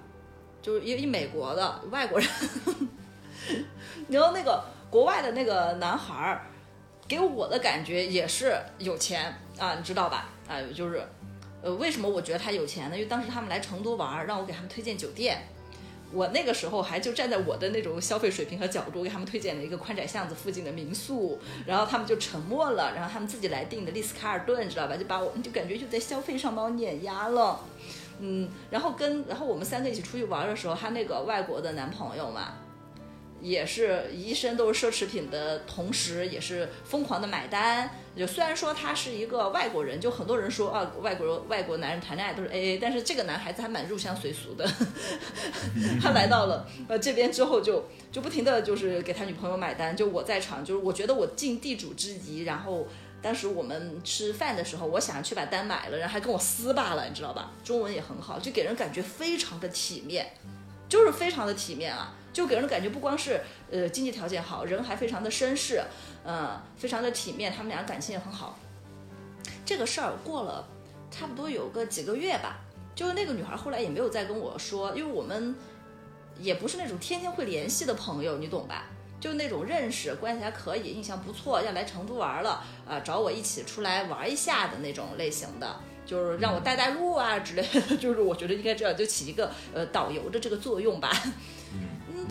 [0.61, 2.29] 就是一一美国的外国人，
[4.09, 6.41] 然后那个国外的那个男孩儿，
[7.07, 10.29] 给我的感觉也是有钱啊，你知道吧？
[10.47, 11.01] 啊，就是，
[11.63, 12.95] 呃，为什么我觉得他有钱呢？
[12.97, 15.47] 因为当时他们来成都玩，让我给他们推荐酒店。
[16.13, 24.97] 我那个时候还就站在我的那种消费水平和角度，给他们推荐了一个宽窄巷子附近的民宿，然后他们就沉默了，然后他们自己来订的丽思卡尔顿，知道吧？
[24.97, 27.57] 就把我就感觉就在消费上把我碾压了，
[28.19, 32.55] 嗯，然后跟然后我们三个一起出去玩的时候，她那个外国的男朋友嘛，
[33.41, 37.89] 也是一身都是奢侈品的同时，也是疯狂的买单。
[38.15, 44.69] 就虽然说他是一个外国人，就很多人说啊，外国外国男人谈恋爱都是 A A，但是这个男孩子还蛮入乡随俗的。
[46.01, 52.43] 他来到了呃这边之后就，就不停的就是给他女朋友买单，就我在场，就是我觉得我尽地主之谊。
[52.43, 52.85] 然后
[53.21, 57.51] 当时我们吃饭的时候，我想去把单买了，然后还跟我撕巴了，你知道吧？
[57.63, 60.33] 中文也很好，就给人感觉非常的体面，
[60.89, 62.13] 就是非常的体面啊。
[62.33, 63.41] 就给人的感觉不光是
[63.71, 65.83] 呃经济条件好，人还非常的绅士，
[66.23, 68.57] 嗯、非常的体面，他们俩感情也很好。
[69.65, 70.67] 这个事儿过了
[71.09, 72.59] 差不多有个几个月吧，
[72.95, 75.55] 就是那个女孩后来也没有再跟我说，因为我们
[76.39, 78.85] 也不是那种天天会联系的朋友，你懂吧？
[79.19, 91.11] 就那种认识，关系还可以，印象不错，要来成都玩了啊、找我一起出来玩一下的那种类型的，就是让我带带路啊之类的， 就是我觉得应该这样，就起一个呃导游的这个作用吧。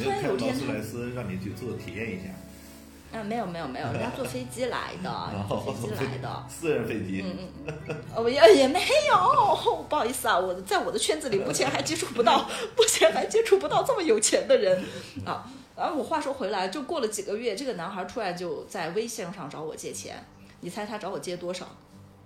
[0.04, 6.28] 嗯没有突然有天他看劳斯莱斯让你去做体验一下，啊，没有没有没有，人家坐飞机来的，然坐后飞机来的。
[6.48, 7.24] 私人飞机，
[8.14, 12.38] 哦，也也没有，不好意思啊，我在我的圈子里目前还接触不到，
[12.76, 14.82] 目前还接触不到这么有钱的人
[15.24, 15.44] 啊。
[15.76, 20.22] 然后我话说回来，就过了几个月，这个男孩突然就在微信上找我借钱，
[20.60, 21.66] 你猜他找我借多少？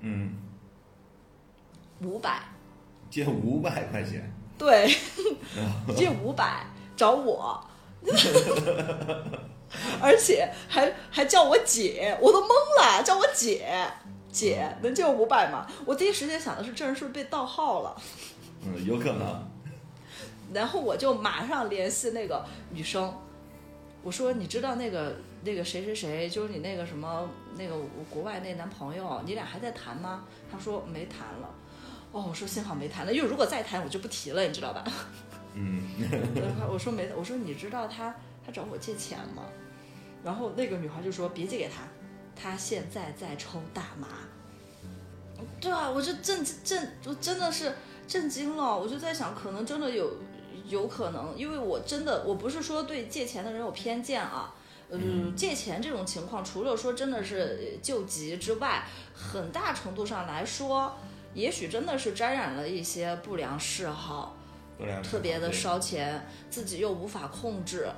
[0.00, 0.34] 嗯，
[2.02, 2.42] 五百，
[3.08, 4.92] 借五百块钱，对，
[5.96, 7.61] 借五百找我，
[10.00, 12.48] 而且还还叫我姐，我都懵
[12.80, 13.66] 了，叫我姐。
[14.30, 15.64] 姐能借我五百吗？
[15.87, 17.96] 我第一时间想的是这人是不是被盗号了？
[18.66, 19.48] 嗯，有可能，
[20.52, 23.16] 然后我就马上联系那个女生，
[24.02, 27.76] 我说你知道那个那个谁谁谁，就是你那个什么那个
[28.11, 30.24] 国外那男朋友，你俩还在谈吗？
[30.50, 31.48] 她说没谈了。
[32.11, 34.83] 哦，我说幸好没谈了，因为如果再谈我就不提了，你知道吧？
[35.54, 35.82] 嗯，
[36.68, 38.14] 我说没，我说你知道他
[38.44, 39.44] 他找我借钱吗？
[40.24, 41.82] 然后那个女孩就说别借给他，
[42.34, 44.08] 他现在在抽大麻。
[45.60, 47.74] 对啊，我就震震，我真的是
[48.08, 48.78] 震惊了。
[48.78, 50.16] 我就在想，可能真的有
[50.66, 54.54] 有可能，因为我真的我不是说对借钱的人有偏见啊。
[54.90, 60.96] 嗯，借钱这种情况，除了说真的是救急之外，很大程度上来说，
[61.34, 64.36] 也许真的是沾染了一些不良嗜好。
[65.02, 67.88] 特别的烧钱，自己又无法控制，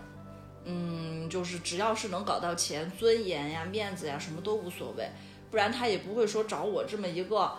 [0.64, 5.08] 嗯，就是只要是能搞到钱，尊严呀、面子呀，什么都无所谓，
[5.50, 7.52] 不然他也不会说找我这么一个。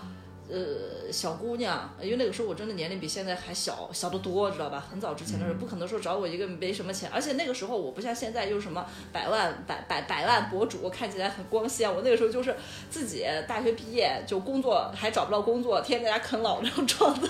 [0.50, 4.82] 呃，小姑娘，因为那个时候我真的年龄比现在还小，小得多，知道吧？
[4.90, 11.94] 很早之前的人，不可能说找我一个没什么钱，而且那个时候我不像现在又什么百万百百百万博主，看起来很光鲜。
[11.94, 12.56] 我那个时候就是
[12.90, 17.28] 自己大学毕业就工作还找不到工作，天天在家啃老那种状态。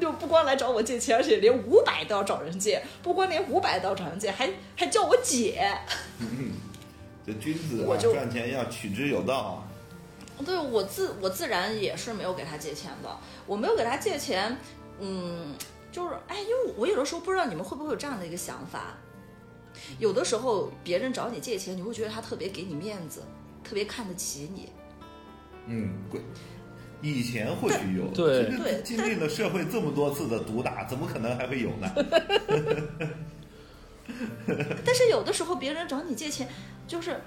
[0.00, 5.70] 就不光来找我借钱，而且连五百都要找人借，不光连五百都要找人借，还还叫我姐。
[7.26, 9.68] 这君子啊，我就赚钱要取之有道啊。
[10.44, 14.56] 对我自我自然也是没有给他借钱的，我没有给他借钱，
[14.98, 15.54] 嗯，
[15.92, 18.94] 就是哎，因为我有的时候不知道你们会不会有这样的一个想法，
[19.98, 23.22] 有的时候别人找你借钱，你会觉得他特别给你面子，
[23.62, 24.70] 特别看得起你。
[25.66, 26.22] 嗯，贵。
[27.02, 31.90] 以前或许有，对对经历了社会这么多次的毒打，怎么可能还会有呢？
[34.84, 36.48] 但是有的时候别人找你借钱，
[36.86, 37.20] 就是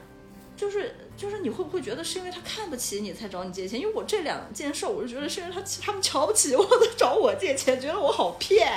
[0.55, 3.79] 就是就是你会不会觉得是因为他看不起你才找你借钱？
[3.79, 8.67] 因为我这两件事，我就觉得是因为他他们瞧不起我，才找我借钱，觉得我好骗。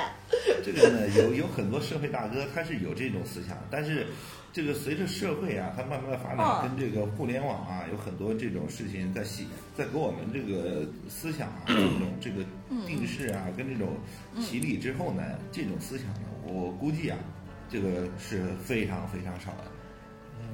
[0.64, 4.06] 这个呢，有有很多社会大哥他是有这种思想，但是
[4.52, 12.42] 这个随着社会啊，它慢慢的发展，跟这个互联网啊，有很多这种事情在洗，在给我们这个思想啊，这种这个
[12.86, 13.96] 定势啊，跟这种
[14.40, 17.18] 洗礼之后呢，这种思想呢，我估计啊，
[17.68, 19.64] 这个是非常非常少的。
[20.40, 20.46] 嗯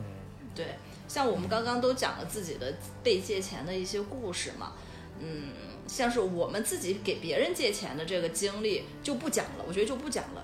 [0.55, 0.67] 对，
[1.07, 4.73] 像我们刚刚都讲了自己的被借钱的一些故事嘛，
[5.21, 5.53] 嗯，
[5.87, 10.42] 像是我们自己给别人借钱的这个经历就不讲了，我觉得就不讲了，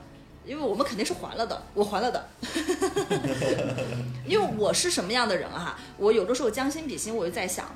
[0.49, 2.29] 因为我们肯定是还了的，我还了的，
[4.27, 5.79] 因为我是什么样的人啊？
[5.99, 7.67] 我有的时候将心比心，我就在想，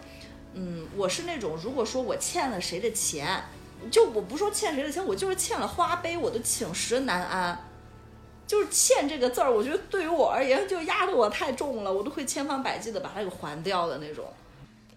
[0.55, 3.45] 嗯，我是那种如果说我欠了谁的钱，
[3.91, 7.69] 就我不说欠谁的钱，我就是欠了花呗，我都寝食难安。
[8.47, 14.25] 就是欠这个字儿，我觉得对于我而言就压得我太重了，我都会千方百计的把它给还掉的那种。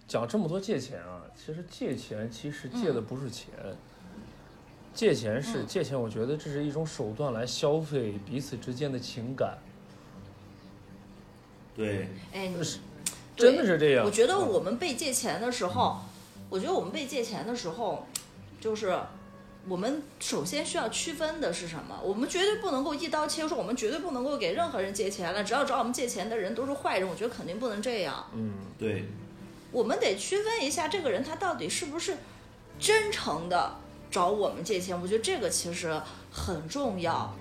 [0.08, 3.50] 讲这么多借钱啊，其实借钱其实借的不是钱，
[4.96, 9.58] 借钱是借钱，我觉得这是一种手段来消费彼此之间的情感。
[11.76, 12.80] 对，哎，你是
[13.36, 15.98] 真的是这样我觉得我们被借钱的时候，
[16.50, 18.08] 我觉得我们被借钱的时候，
[18.62, 18.98] 就是
[19.68, 22.00] 我们首先需要区分的是什么？
[22.02, 28.26] 我们绝对不能够一刀切，说我们绝对不能够给任何人借钱了，只要找我们借钱的人都是坏人，我觉得肯定不能这样。
[28.34, 29.04] 嗯，对，
[29.74, 32.16] 我们得区分一下这个人他到底是不是
[32.80, 33.76] 真诚的
[34.16, 35.94] 找我们借钱，我觉得这个其实
[36.32, 37.36] 很重要。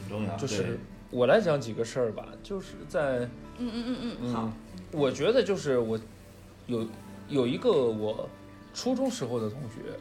[0.00, 0.36] 很重要。
[0.36, 0.78] 就是
[1.10, 4.52] 我来讲几个事儿吧，就是在嗯嗯嗯嗯，好
[4.92, 5.98] 嗯，，我觉得就是我
[6.68, 6.86] 有
[7.28, 8.28] 有一个我
[8.72, 9.98] 初中时候的同学，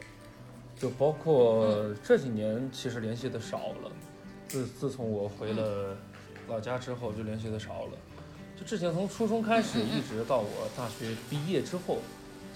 [0.80, 3.91] 就包括这几年其实联系的少了，
[4.47, 5.97] 自自从我回了
[6.47, 7.93] 老家之后就联系的少了，
[8.56, 11.97] 就之前从初中开始一直到我大学毕业之后，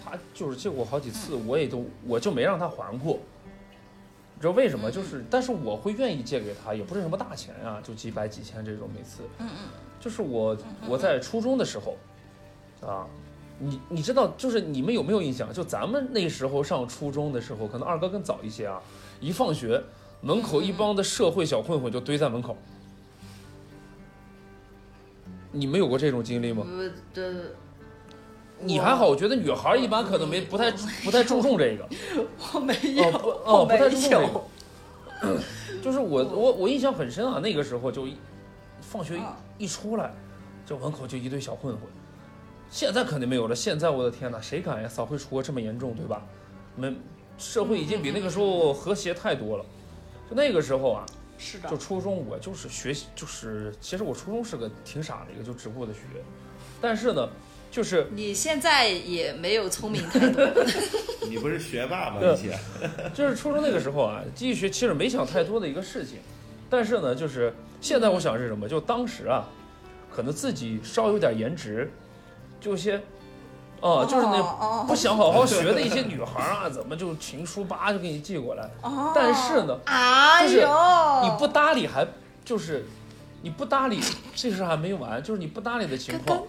[0.03, 3.19] 他就是借过好几次，我也都我就没让他还过。
[4.35, 4.91] 你知道为什么？
[4.91, 9.21] 就是，但是我会愿意借给他，也不是什么大钱啊，就几百几千这种每次。
[9.39, 9.69] 嗯嗯
[10.01, 11.95] 就是我我在初中的时候，
[12.85, 13.07] 啊，
[13.57, 15.53] 你你知道，就是你们有没有印象？
[15.53, 18.81] 就咱们那时候上初中的时候，可能二哥更早一些啊。
[19.21, 19.81] 一放学，
[20.19, 22.57] 门口一帮的社会小混混就堆在门口。
[25.53, 26.65] 你们有过这种经历吗？
[26.67, 27.55] 我的
[28.65, 30.71] 你还好，我觉得女孩一般可能没不太
[31.03, 31.87] 不太注重这个。
[32.53, 34.43] 我没有不哦，不太注重这个。
[35.81, 38.17] 就是我我我印象很深啊，那个时候就一
[38.81, 40.11] 放学啊一出来，
[40.65, 41.81] 就门口就一堆小混混。
[42.69, 44.89] 现在肯定没有了，现在我的天哪，谁敢呀？
[44.89, 46.21] 扫黑除恶这么严重，对吧？
[46.75, 46.93] 没
[47.37, 49.65] 社会已经比那个时候和谐太多了。
[50.29, 51.05] 就那个时候啊，
[51.37, 55.99] 是的就，初中我就是学习，就是其实我初中是个挺傻的一个，就只顾着学。
[56.81, 57.29] 但是呢，
[57.73, 60.47] 就是你现在也没有聪明太多。
[61.27, 62.17] 你不是学霸吗？
[62.21, 62.59] 对以前
[63.15, 66.19] 就是初中那个时候啊，记忆学其实没想太多的一个事情，
[66.69, 68.69] 但是呢，就是现在我想是什么？
[68.69, 69.49] 就当时啊，
[70.15, 71.91] 可能自己稍有点颜值，
[72.61, 73.01] 就一些，
[73.81, 78.69] 哦、就是那哦不想好好学的一些女孩啊， 怎么就情书叭就给你寄过来？
[78.83, 79.79] 哦但是呢，
[80.43, 80.57] 就是
[81.23, 82.05] 你不搭理还
[82.45, 82.85] 就是
[83.41, 83.99] 你不搭理，
[84.35, 86.43] 这事还没完，就是你不搭理的情况，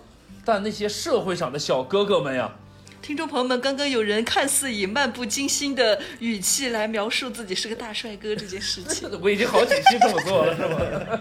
[0.44, 2.52] 但那些社会上的小哥哥们呀，
[3.00, 9.08] 听众朋友们，刚刚有人看似以漫不经心的语气来描述自己是个大帅哥这件事情。
[9.22, 11.20] 我已经好几期这么做了，是吧？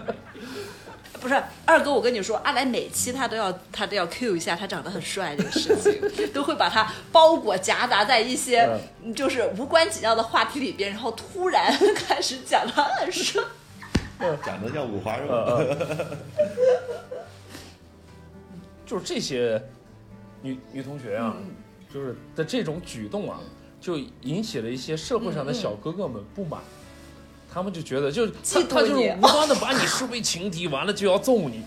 [1.20, 5.98] 不是二哥，我跟你说，阿来每期他都要他都要 cue 一下他长得很帅这个事情，
[6.34, 8.68] 都会把他包裹夹杂在一些
[9.02, 13.42] 嗯就是无关紧要的话题里边，然后突然开始讲他很帅。
[14.44, 15.28] 讲的叫五花肉。
[18.84, 19.62] 呃就是这些
[20.42, 21.54] 女女同学啊，嗯。
[21.92, 23.38] 就是的这种举动啊，
[23.80, 26.60] 就引起了一些社会上的小哥哥们不满，
[27.52, 31.62] 他们就觉得就他他就是无端的把你视为情敌，完了就要揍你，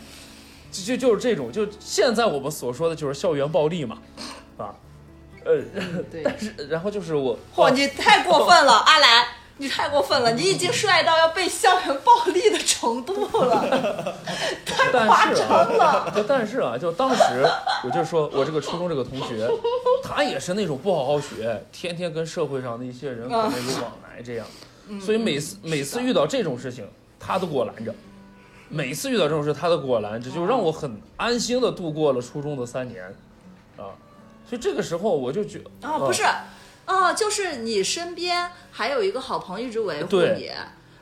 [0.69, 4.01] 就就就是这种，就现在我们所说的就是校园暴力嘛，
[4.57, 4.75] 啊，
[5.45, 5.61] 呃，
[6.11, 9.27] 对，但是然后就是我，嚯，你太过分了，阿来，
[9.57, 14.15] 你太过分了，你已经帅到要被校园暴力的程度了，
[14.65, 15.47] 太夸张
[15.77, 15.85] 了。
[15.85, 17.45] 啊，但是啊，就当时
[17.83, 19.49] 我就说我这个初中这个同学，
[20.03, 24.45] 他也是那种不好好学，天天跟社会上的一些人可能有往来这样，
[25.01, 26.87] 所以每次每次遇到这种事情，
[27.19, 27.93] 他都给我拦着。
[28.69, 33.05] 每次遇到这种事，他都给我拦着，就让我很安心的度过了初中的三年，
[33.77, 33.95] 啊，
[34.45, 36.23] 所以这个时候我就觉啊，不是，
[36.87, 40.49] 哦，就是你身边还有一个好朋友一直维护你，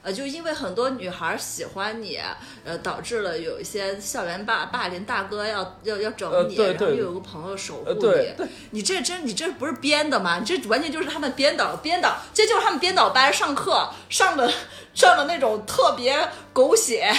[0.01, 2.19] 呃，就因为很多女孩喜欢你，
[2.63, 10.39] 呃，导致了有一些校园霸霸凌大哥要要要整你，然后又有个朋友守护你，你这真你这不是编的吗？
[10.39, 14.51] 你这完全就是他们编导编导，这就是他们编导班上课上的
[14.93, 17.11] 上的那种特别狗血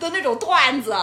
[0.00, 0.94] 的那种段子。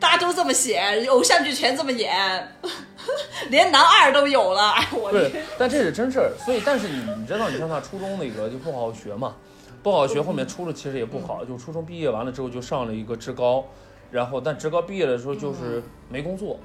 [0.00, 2.58] 大家都这么写，偶像剧全这么演，
[3.50, 4.70] 连男二都有了。
[4.72, 6.32] 哎，我对，但这是真事儿。
[6.38, 9.34] 所以，但是你你知道，你像他初中那个就不好好学嘛，
[9.82, 11.44] 不好好学，后面出了其实也不好。
[11.44, 13.64] 就初中毕业完了之后，就上了一个职高，
[14.10, 16.58] 然后但职高毕业的时候就是没工作，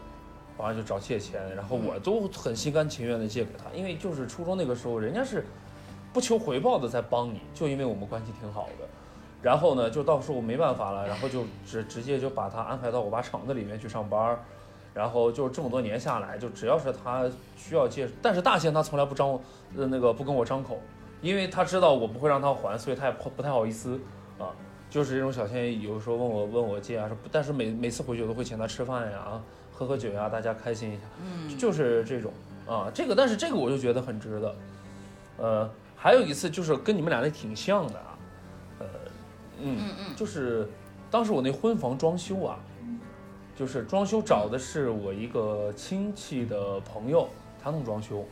[0.58, 5.46] 完了就找借钱，然后我都很心甘情愿的借给他，因为就是初中那个时候，人家是
[6.14, 8.88] 不求回报的在帮你，就因为我们关系挺好的。
[9.40, 14.40] 然后呢，就到时候没办法了，然后就直直接就把他安排到我爸厂子里面去上班儿，
[14.98, 19.40] 然后就是这么多年下来，就只要是他需要借，但是大钱他从来不张，
[19.76, 20.82] 呃那个不跟我张口，
[21.22, 24.00] 因为他知道我不会让他还，所以他也不不太好意思
[24.40, 24.50] 啊。
[24.90, 32.32] 就是这种小钱，有时候问我问我借啊，但是每每次回去我都会请他吃饭呀，啊喝喝酒呀，大家开心一下，嗯，就是这种
[32.66, 32.90] 啊。
[32.94, 34.56] 这个但是这个我就觉得很值得。
[35.38, 38.18] 呃，还有一次就是跟你们俩那挺像的啊，
[38.80, 38.86] 呃，
[39.62, 40.68] 嗯嗯嗯就是
[41.12, 42.58] 当时我那婚房装修啊，
[43.58, 47.28] 就是装修找的是我一个亲戚的朋友，
[47.62, 48.24] 他弄装修，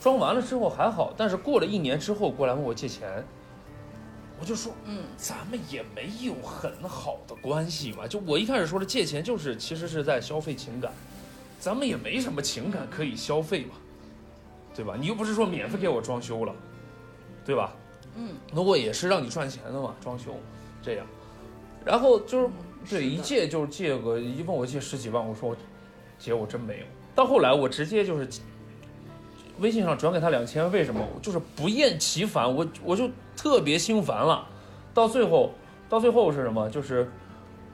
[0.00, 3.24] 装完了之后还好，但是过了一年之后过来问我借钱，
[4.40, 10.92] 我就说，嗯，咱们也没有很好的关系嘛，就我一开始说的借钱就是其实是在消费情感，
[11.60, 13.76] 咱们也没什么情感可以消费嘛，
[14.74, 14.96] 对吧？
[14.98, 16.52] 你又不是说免费给我装修了，
[17.44, 17.72] 对吧？
[18.16, 20.34] 嗯，那我也是让你赚钱的嘛，装修，
[20.82, 21.06] 这样，
[21.84, 22.48] 然后就是
[22.88, 25.56] 对一借就是借个一问我借十几万，我说我
[26.18, 26.84] 姐我真没有。
[27.14, 28.28] 到后来我直接就是
[29.58, 31.00] 微信上转给他两千，为什么？
[31.14, 34.46] 我就是不厌其烦，我我就特别心烦了。
[34.92, 35.52] 到最后，
[35.88, 36.68] 到最后是什么？
[36.70, 37.08] 就是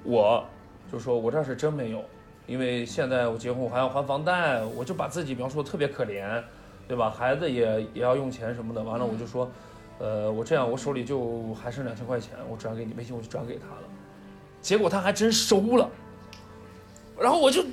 [0.05, 0.45] 我
[0.93, 2.03] 就说我这是真没有，
[2.47, 6.43] 因为现在我结婚我还要还房贷，我就把自己描述的特别可怜，
[6.87, 7.11] 对吧？
[7.11, 8.83] 孩子也也要用钱什么的。
[8.83, 9.51] 完了我就说，
[9.99, 13.83] 呃，我这样我手里就还剩两千块钱，我转给你微信我就转给他了。
[14.61, 15.91] 结果他还真收了，
[17.19, 17.65] 然后我就，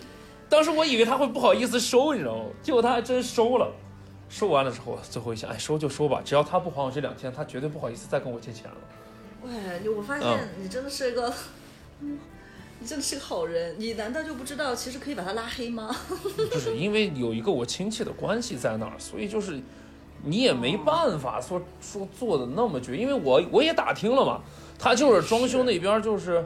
[0.50, 2.46] 当时我以为他会不好意思收，你知道吗？
[2.62, 3.72] 结果他还真收了。
[4.30, 8.78] 收完了之后，最后一想，哎，收就收吧，只要他不还我这两千，他绝对不好意思再跟我借钱了。
[9.42, 11.34] 喂，我发现你真的是一个，
[12.00, 13.74] 你真的是个好人。
[13.78, 15.96] 你难道就不知道其实可以把他拉黑吗？
[16.52, 19.62] 不是因为有一个我亲戚的关系在那儿，所以就是
[20.24, 24.42] 你也没办法说说做的那么绝，因为我我也打听了嘛，
[24.78, 26.46] 他就是装修那边就是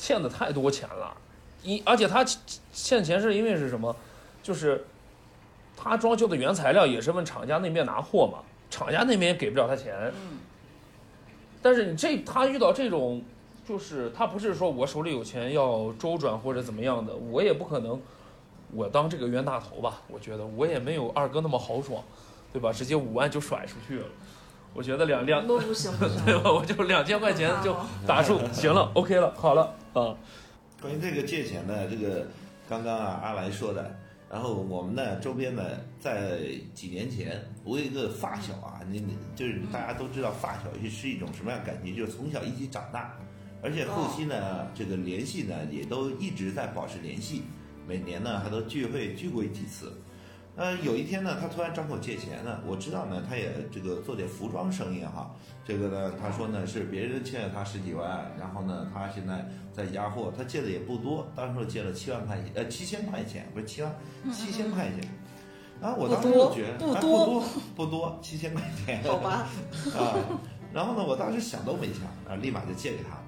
[0.00, 1.14] 欠的太多钱了，
[1.62, 2.24] 一而且他
[2.72, 3.94] 欠钱是因为是什么？
[4.42, 4.82] 就是
[5.76, 8.38] 他装修的原材料也是问厂家那边拿货嘛，
[8.70, 9.94] 厂家那边也给不了他钱。
[10.14, 10.38] 嗯
[11.62, 13.22] 但是你这他遇到这种，
[13.68, 18.00] 就是他不是说我手里有钱要周转或者怎么样的，我也不可能，
[18.72, 20.00] 我当这个冤大头吧？
[20.08, 22.02] 我觉得我也没有二哥那么豪爽，
[22.50, 22.72] 对吧？
[22.72, 24.06] 直接五万就甩出去了。
[24.72, 26.50] 我觉得两两，都不行不 对，吧？
[26.50, 27.76] 我就两千块钱就
[28.06, 30.16] 打住，行了，OK 了，好了 啊。
[30.80, 32.26] 关于这个借钱呢，这个
[32.68, 33.94] 刚刚啊阿来说的，
[34.30, 35.62] 然后我们呢周边呢，
[35.98, 36.40] 在
[36.72, 43.14] 几年前，我有一个发小啊，你你就是大家都知道发小是一种什么样的感情，就是从小一起长大，
[43.62, 47.42] 而且后期呢，这个联系呢也都一直在保持联系，
[47.86, 49.92] 每年呢还都聚会聚过几次。
[50.56, 55.30] 呃，有一天呢，他突然张口借钱呢，我知道呢，他也这个做点服装生意哈，
[55.64, 63.94] 这个呢，他说呢是别人欠了他十几万，然后呢，他现在在压货，他借的也不多，当时借了七万块钱，呃，七千块钱，不是七万，
[64.32, 65.08] 七千块钱。
[65.80, 67.44] 啊，我当时就觉得啊不多不多
[67.76, 69.48] 不多，七千块钱，好吧，
[69.96, 70.12] 啊，
[70.74, 73.19] 然后呢，我当时想都没想啊，立马就借给他了。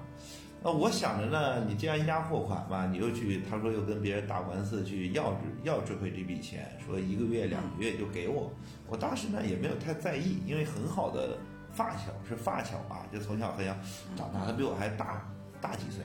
[0.65, 8.49] 那我想着呢，你既然压货款嘛，你又去，他说又跟别人打官司去要要追回这笔钱，说一个月两个月就给我。
[8.87, 11.37] 我当时呢也没有太在意，因为很好的
[11.73, 13.75] 发小是发小啊，就从小很小
[14.15, 16.01] 长大，他比我还大大几岁。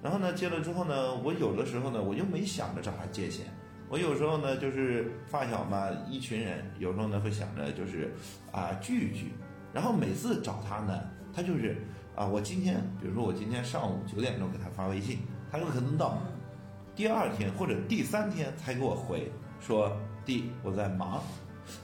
[0.00, 3.46] 然后呢，借了之后呢，我有的时候呢，我又没想着找他借钱。
[3.88, 8.14] 我有时候呢，就是发小嘛，一群人，有时候呢会想着就是
[8.52, 9.32] 啊聚一聚，
[9.72, 11.02] 然后每次找他呢，
[11.34, 11.78] 他就是
[12.18, 15.18] 啊，我今天比如说我今天上午九点钟给他发微信，
[15.52, 16.18] 他有可能到
[16.96, 19.96] 第二天或者第三天才给我回说
[20.26, 21.22] 弟我在忙，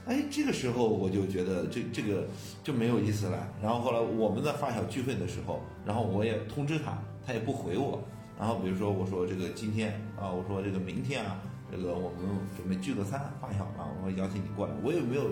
[0.05, 2.27] 哎，这个时候我就觉得这这个
[2.65, 3.47] 就没有意思了。
[3.63, 8.03] 然后后来我们在发小聚会的时候，然后我也通知他，他也不回我。
[8.37, 11.39] 然后比如说我说这个今天啊，我说这个明天啊，
[11.71, 12.19] 这个我们
[12.57, 15.29] 准备聚个餐，发小嘛，我说邀请你过来，我也没有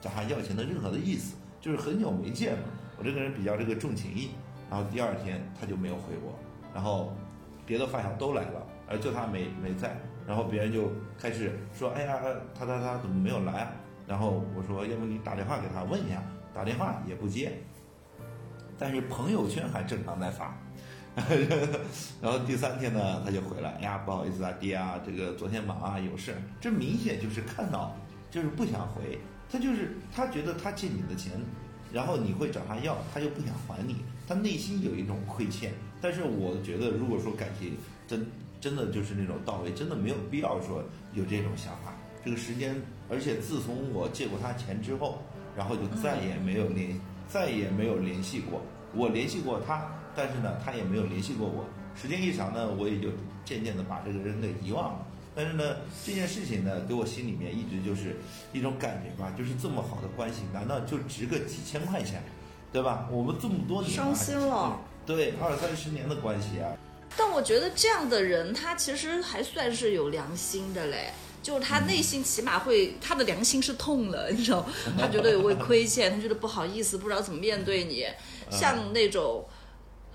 [0.00, 2.62] 找他要钱的任何的意思，就是很久没见了，
[2.96, 4.28] 我这个人比较这个重情义。
[4.74, 6.36] 然后第二天他就没有回我，
[6.74, 7.14] 然后
[7.64, 9.96] 别的发小都来了，而就他没没在，
[10.26, 12.18] 然后别人就开始说，哎呀，
[12.58, 13.70] 他他他怎么没有来？
[14.04, 16.20] 然后我说，要不你打电话给他问一下，
[16.52, 17.52] 打电话也不接，
[18.76, 20.58] 但是朋友圈还正常在发。
[22.20, 26.34] 然后第三天呢，他就回来，哎呀，不好意思啊，爹啊，这个昨天忙啊，有事。
[26.60, 27.94] 这明显就是看到，
[28.28, 31.40] 就是不想回，他就是他觉得他借你的钱，
[31.92, 35.72] 然后你会找他要，他又不想还你，他内心有一种亏欠。
[36.00, 38.26] 但是我觉得，如果说感情真
[38.60, 41.94] 真的就是那种到位，真的没有必要说有这种想法。
[42.24, 45.22] 这个时间，而且自从我借过他钱之后，
[45.56, 46.98] 然后就再也没有联，
[47.28, 48.62] 再也没有联系过。
[48.94, 49.86] 我联系过他。
[50.16, 51.64] 但是呢，他也没有联系过我。
[52.00, 53.08] 时间一长呢，我也就
[53.44, 55.06] 渐渐的把这个人给遗忘了。
[55.34, 58.14] 但是呢，这件事情呢，给我心里面一直就是
[58.52, 62.22] 一种感觉吧，就是这么好的关系，难道就值个几千块钱，
[62.74, 63.08] 对吧？
[63.08, 64.80] 我们这么多年，伤心了。
[65.06, 66.74] 对，二三十年的关系啊。
[67.16, 71.12] 但我觉得这样的人，他其实还算是有良心的嘞。
[71.40, 74.66] 就是他内心起码会，他的良心是痛了，你知道？
[74.98, 78.04] 他觉得有会亏欠，他觉得不好意思，不知道怎么面对你。
[78.50, 79.46] 像那种。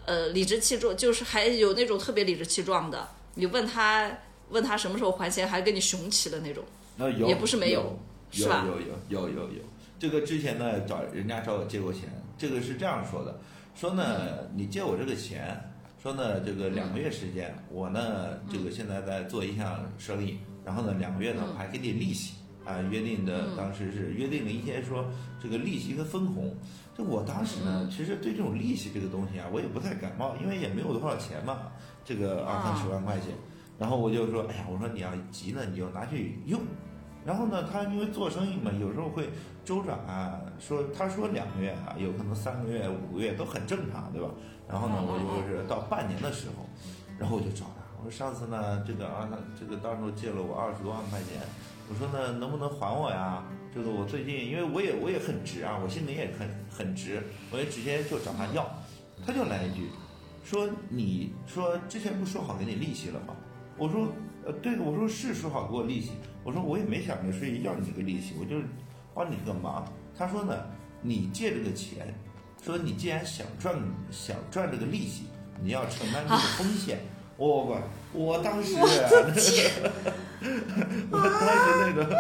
[0.06, 3.08] 呃，理直气壮，就是还有那种特别理直气壮的。
[3.36, 4.12] 你问他，
[4.50, 6.64] 问他什么时候还钱，还跟你雄起的那种。
[6.98, 7.96] 那有也不是没有，
[8.32, 8.66] 是吧？
[8.68, 9.62] 有有有有有有。
[10.00, 12.04] 这个之前呢，找人家找我借过钱，
[12.38, 13.38] 这个是这样说的：
[13.76, 15.62] 说呢，你借我这个钱，
[16.02, 22.36] 说呢，这个两个月时间，我呢，这个现在在做一项生意，然后呢，两个月呢，我还给你利息
[22.66, 25.06] 啊，约定的当时是约定了一些，说
[25.44, 26.56] 这个利息跟分红。
[26.98, 31.64] 就我当时呢，其实对这种利息这个东西啊，我也不太感冒，因为也没有多少钱嘛，
[32.06, 33.36] 这个二三十万块钱。
[33.78, 36.62] 然后我就说，哎呀，我说你要急呢，你就拿去用。
[37.26, 39.30] 然后呢，他因为做生意嘛，有时候会
[39.64, 44.30] 周转啊，说他说两个月啊，有可能三个月、五个月都很正常，对吧？
[44.68, 46.66] 然后呢，我就是到半年的时候，
[47.18, 49.28] 然后我就找他，我说上次呢，这个啊，
[49.60, 51.42] 这个到时候借了我二十多万块钱。
[51.90, 53.44] 我说呢，能不能还我呀？
[53.74, 58.68] 这个我最近，因为我也我也很直啊，我心里也很很直，我也直接就找他要，
[59.26, 59.90] 他就来一句，
[60.44, 63.36] 说你说之前不说好给你利息了吗？
[63.78, 64.08] 我说
[64.46, 66.12] 呃对，我说是说好给我利息，
[66.50, 68.66] 我说我也没想着说要你这个利息，我就是
[69.14, 69.86] 帮你这个忙。
[70.18, 70.66] 他说呢，
[71.00, 72.12] 你借这个钱，
[72.66, 73.76] 说你既然想赚
[74.10, 75.26] 想赚这个利息，
[75.62, 77.02] 你要承担这个风险。
[77.38, 77.80] 我我
[78.14, 78.82] 我当时， 我
[79.22, 79.32] 当
[81.62, 82.18] 时那个，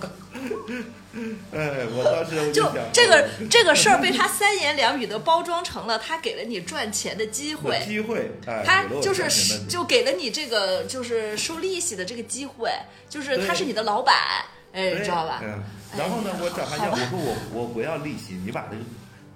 [1.52, 8.30] 哎，我当时就这个这个事儿被他三言两语的包装成了他给了你赚钱的机会，机会，
[8.64, 12.70] 他就是就给了你这个就是收利息的这个机会，
[13.08, 14.14] 就是他是你的老板，
[14.72, 15.42] 哎，知道吧？
[15.96, 18.82] 然后呢，我找他要，我说我我不要利息，你把这个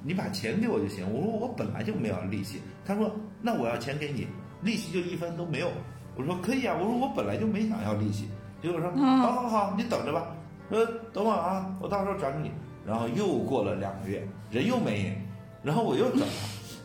[0.02, 1.04] 你把钱给我就行。
[1.12, 4.28] 我说我本来就没有利息，他说那我要钱给你。
[4.62, 5.70] 利息就一分都没有，
[6.16, 8.30] 我说可以啊，我说我本来就没想要利息，
[8.62, 10.28] 结果说好好好，你等着吧，
[10.70, 12.52] 说等会儿啊，我到时候转给你。
[12.86, 15.16] 然后又过了两个月，人又没影，
[15.62, 16.26] 然后我又找他，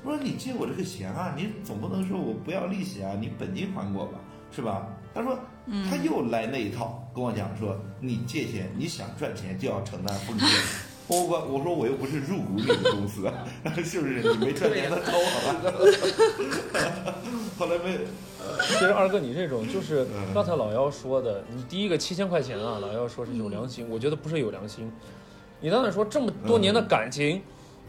[0.04, 4.18] 我说你借我这个钱啊，你总不能说我不要利息啊，你本金还我吧，
[4.50, 4.88] 是吧？
[5.14, 5.38] 他说
[5.90, 10.48] 他又来那一套，跟我讲说你借钱，你想赚钱就要承担风险。
[11.10, 13.30] 我我我说我又不是入股你的公司，
[13.84, 14.22] 是不是？
[14.22, 17.16] 你没赚钱，他偷好吧？
[17.58, 18.00] 后来没。
[18.62, 24.92] 其实二哥，你这种就是刚才老幺说的，你第一个七千块钱啊，老幺说是有良心，我觉得不是有良心。
[25.62, 27.42] 你刚才说这么多年的感情，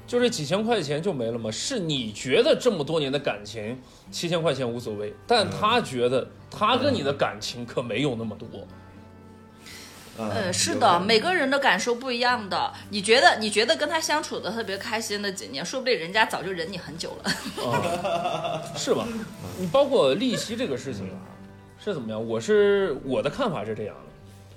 [0.06, 1.50] 就这几千块钱就没了吗？
[1.50, 3.78] 是你觉得这么多年的感情，
[4.10, 8.48] 七千块钱无所谓，但他觉得他跟你的感情可没有那么多。
[10.28, 12.72] 呃，是的，每个人的感受不一样的。
[12.90, 19.06] 你觉得，你觉得跟他相处的特别开心的几年，说不定人家早就忍你很久了， 是吧？
[19.58, 21.20] 你包括利息这个事情啊，
[21.82, 22.28] 是怎么样？
[22.28, 24.12] 我是我的看法是这样的，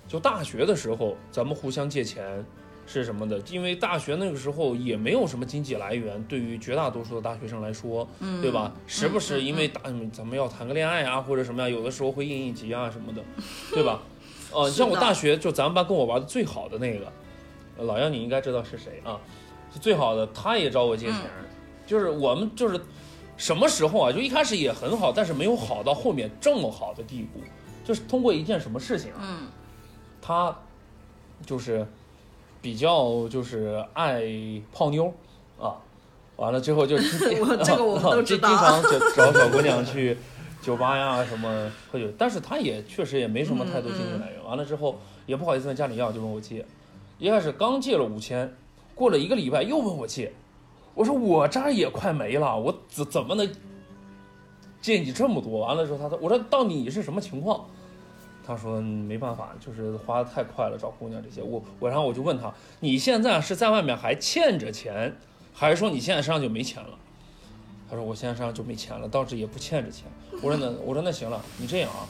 [0.08, 2.44] 就大学的时候，咱们互相借钱
[2.86, 3.40] 是什么的？
[3.50, 8.74] 因为大学那个时候也没有什么经济来源，对于绝大多数的大学生来说，嗯，对吧？
[8.88, 13.22] 时不时因为大咱们要谈个恋爱啊，或者什么呀，有的时候会应应急啊什么的，
[13.74, 14.02] 对吧？
[14.54, 17.12] 哦，像我大学就咱们班跟我玩的最好的那个，
[17.78, 19.20] 老杨你应该知道是谁啊？
[19.82, 21.20] 最好的，他也找我借钱，
[21.88, 22.80] 就是我们就是
[23.36, 24.12] 什么时候啊？
[24.12, 27.40] 就一开始也很好，但是没有好到后面这么好的地步。
[27.84, 29.42] 就是通过一件什么事情啊？
[30.22, 30.56] 他
[31.46, 31.86] 就是
[32.62, 34.24] 比较就是爱
[34.72, 35.12] 泡妞
[35.60, 35.76] 啊，
[36.38, 40.18] 完了之后就 这个我们都 知道，经常就找小姑娘去。
[40.64, 44.44] 酒吧呀，什么喝酒，但是他也确实也没什么太多经济来源。
[44.46, 46.66] 完了之后也不好意思问家里要，就问我借。
[47.20, 48.52] 一开始刚借了五千，
[48.96, 50.32] 过了一个礼拜又问我借，
[50.94, 53.48] 我说我这儿也快没了，我怎怎么能
[54.82, 55.60] 借你这么多？
[55.60, 57.66] 完了之后，他说，我说到底你是什么情况？
[58.46, 61.42] 他说嗯没办法，就是花的太快了，找姑娘这些。
[61.42, 65.14] 我我然后我就问他，你现在是在外面还欠着钱，
[65.54, 66.98] 还是说你现在身上就没钱了？
[67.94, 70.06] 他说我现在身上就没钱了，倒是也不欠着钱。
[70.42, 72.10] 我说那我说那行了，你这样啊，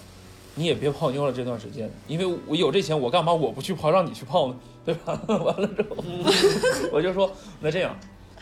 [0.55, 4.55] 你也别泡妞了这段时间，因为我有这钱，我干嘛我不去泡，让你去泡呢？
[4.85, 5.19] 对吧？
[5.27, 5.97] 完了之后，
[6.93, 7.29] 我就说
[7.59, 7.93] 那这样，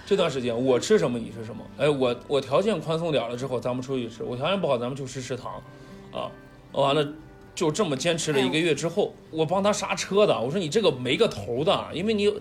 [0.06, 1.64] 这段时间我吃什么你吃什么。
[1.80, 5.54] 哎，我我条件宽松点了之后，咱们出去吃；我条件不好，咱们就吃食堂，
[6.12, 6.30] 啊，
[6.74, 7.08] 完了。
[7.54, 10.40] 就这么坚持了一个月之后，我帮他刹车的。
[10.40, 12.34] 我说你这个没个头的，因为你，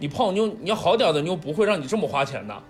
[0.00, 2.62] 你泡妞，你要好点的妞不会让你这么花钱的。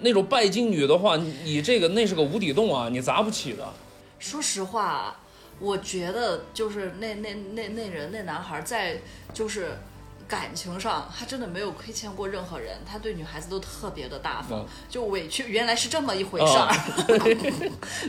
[0.00, 3.72] 那种拜金女的话，你这个那是个无底洞啊，你砸不起的。
[4.18, 5.16] 说实话，
[5.58, 9.00] 我觉得就是那那那那人那男孩在
[9.34, 9.78] 就是
[10.26, 16.86] 感情上，他真的没有亏欠过任何人，他对女孩子都特别的大方，嗯就委屈原来是这么一回事儿，啊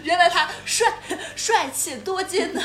[0.03, 0.87] 原来他帅
[1.35, 2.61] 帅气多金的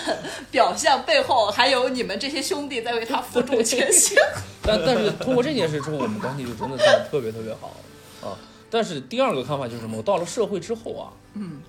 [0.53, 4.17] 表象背后，还有你们这些兄弟在为他负重前行。
[4.63, 7.75] 但但是通过这件事之后，我们关系就真的是特别特别好
[8.23, 8.39] 啊。
[8.71, 9.97] 但是第二个看法就是什么？
[9.99, 11.61] 我到了社会之后啊，嗯，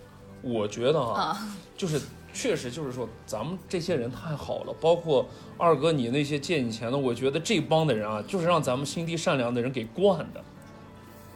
[0.42, 2.00] 我觉得哈、啊就是
[2.34, 5.28] 确实就是说，咱们这些人太好了，包括
[5.58, 10.42] 二哥你那些借你钱的，我觉得这帮的人啊，就是让咱们心地善良的人给惯的。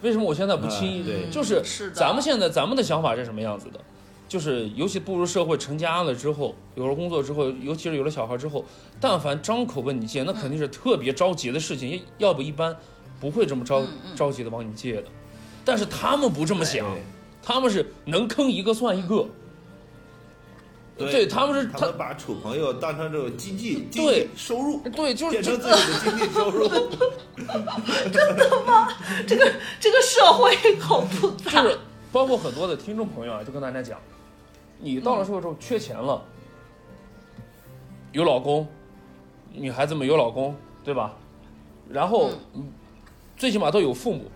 [0.02, 1.02] 为什么我现在不轻易？
[1.02, 3.80] 啊对就是是的咱们现在咱们的想法是什么样子的？
[4.28, 8.64] 就是尤其步入社会成家了之后，有了工作之后，尤其是有了小孩之后，
[9.00, 12.76] 但凡张口问你借，那肯定是特别着急的事情，要不一般
[13.20, 13.84] 不会这么着
[14.16, 15.08] 着急的帮你借的。
[15.66, 16.86] 但是他们不这么想，
[17.44, 19.28] 他们是能坑一个算一个。
[20.98, 26.70] 对他们是他他们把处朋友当成这种经济经对济收入，对，就是变成自己的经济收入。
[28.14, 28.88] 真的吗
[29.28, 31.62] 这个这个社会好复杂。
[31.64, 31.78] 就是
[32.14, 34.00] 包括很多的听众朋友啊，就跟大家讲，
[34.80, 36.24] 你到了社会之后缺钱了，
[38.14, 38.66] 有老公，
[39.52, 41.14] 女孩子们有老公，对吧？
[41.90, 42.72] 然后，嗯
[43.36, 44.32] 最起码都有父母，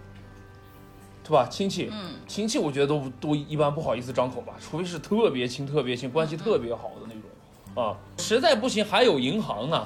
[1.29, 1.47] 对吧？
[1.47, 7.95] 亲戚，嗯亲戚我觉得都都一般不好意思张口吧，除非是特别亲、特别亲、关系特别好的那种啊。
[8.17, 9.85] 实在不行还有银行呢，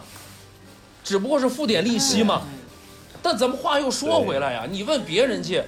[1.03, 2.43] 只不过是付点利息嘛。
[3.21, 5.65] 但咱们话又说回来呀，你问别人借，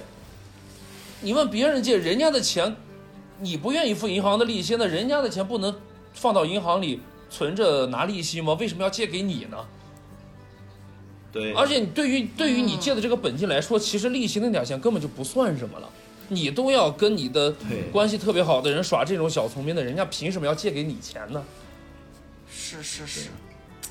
[1.20, 2.74] 你问别人借，人家的钱，
[3.40, 5.74] 你不愿意付银行的利息，那人家的钱不能
[6.14, 8.54] 放到银行里存着拿利息吗？
[8.54, 9.58] 为什么要借给你呢？
[11.36, 15.88] 对，而且你对于对于你借的这个本金来说，其实利息那点钱根本就不算什么了，
[16.28, 17.54] 你都要跟你的
[17.92, 21.44] 关系特别好的人耍这种小聪明的，人家凭什么要借给你钱呢？
[22.50, 23.28] 是是是。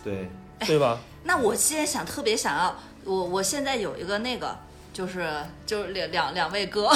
[0.03, 0.27] 对，
[0.65, 0.99] 对吧？
[1.23, 4.57] 那我现在想特别想要，我我现在有一个那个，
[4.91, 5.29] 就是
[5.67, 6.89] 就是两两两位哥，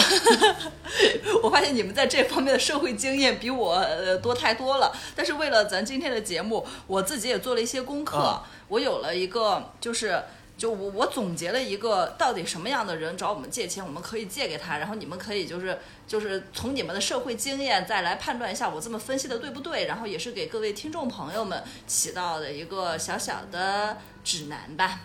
[1.43, 4.91] 我发现你们在这方面的社会经验比我呃多太多了。
[5.16, 10.24] 但是为了咱今天的节目，我自己也做了一些功课，啊我有了一个就是。
[10.60, 24.99] 就我我总结了一个到底什么样的人找我们借钱，我们可以借给他，然后你们可以就是就是从你们的社会经验再来判断一下我这么分析的对不对，然后也是给各位听众朋友们起到的一个小小的指南吧。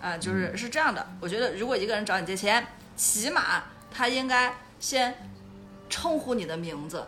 [0.00, 2.64] 啊，就是是这样的，我觉得如果一个人找你借钱，
[2.96, 5.28] 起码他应该先
[5.90, 7.04] 称呼你的名字，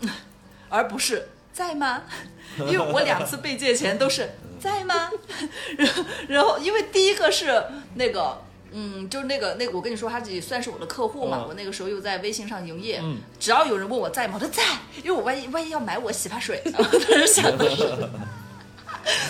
[0.68, 2.02] 而不是在吗？
[2.68, 4.28] 因为我两次被借钱都是
[4.60, 5.10] 在吗？
[5.78, 8.42] 然后然后因为第一个是那个。
[8.76, 11.38] 嗯，就是那个那个，我跟你说，他也算是我的客户嘛。
[11.42, 14.64] 嗯我那个时候又在微信上营业，嗯只要有人问我在吗，我说在，
[14.96, 17.76] 因为我万一万一要买我洗发水，当时想的是，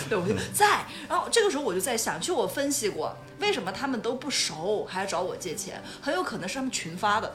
[0.09, 0.83] 对，我就在。
[1.07, 7.27] 然后这个时候我就在想，就我分析过，为什么他们都不熟还要找我借钱，很有可能是他们群发的，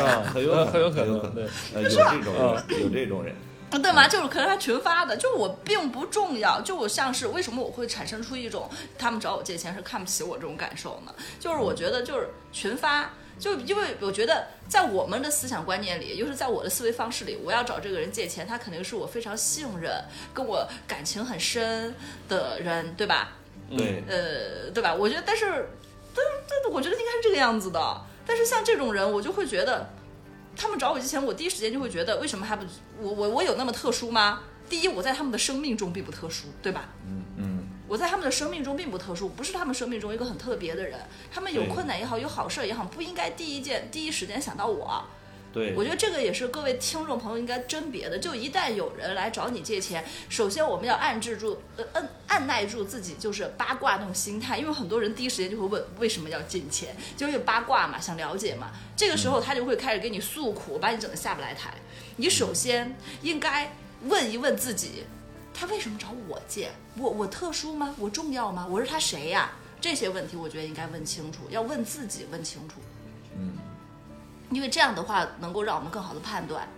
[0.00, 1.44] 啊，很有很有可能，对
[1.74, 3.36] 有这种人，有这种人，
[3.70, 4.08] 对吗？
[4.08, 11.14] 就是可能他群发的，就我并不重要，就我像是为什么我会产生出一种他们找我借钱是看不起我这种感受呢？
[11.38, 13.10] 就是我觉得就是群发。
[13.38, 19.92] 就因为我觉得，在我们的思想观念里，又是在我的思维方式里，我要找这个人借钱，他肯定是我非常信任、
[20.32, 21.94] 跟我感情很深
[22.30, 23.34] 的人，对吧？
[23.76, 24.94] 对，呃，对吧？
[24.94, 25.68] 我觉得，但是，
[26.14, 28.00] 但但我觉得应该是这个样子的。
[28.26, 29.90] 但是像这种人，我就会觉得，
[30.56, 32.64] 他们找我之前，我第一时间就会觉得，为什么还不
[32.98, 34.40] 我我我有那么特殊吗？
[34.68, 36.88] 第一，我在他们的生命中并不特殊，对吧？
[37.06, 40.98] 嗯嗯，我在他们的生命中并不特殊，不是他们生命中一个很特别的人。
[41.30, 45.04] 他们有困难也好，有好事儿也好，不应该第一件第一时间想到我。
[45.56, 48.18] 对我觉得这个也是各位听众朋友应该甄别的。
[48.18, 58.70] 就一旦有人来找你借钱，首先我们要按制住，呃，按按耐住自己就是八卦那种心态，因为很多人第一时间就会问为什么要借你钱，就是有八卦嘛，想了解嘛。
[58.94, 61.72] 这个时候他就会开始给你诉苦，把你整得下不来台。
[62.16, 65.04] 你首先应该问一问自己，
[65.54, 66.70] 他为什么找我借？
[66.98, 67.94] 我我特殊吗？
[67.98, 68.66] 我重要吗？
[68.68, 69.52] 我是他谁呀？
[69.80, 72.74] 这些问题我觉得应该问清楚，要问自己问清楚。
[73.38, 73.52] 嗯，
[74.50, 76.68] 因为这样的话能够让我们更好的判断，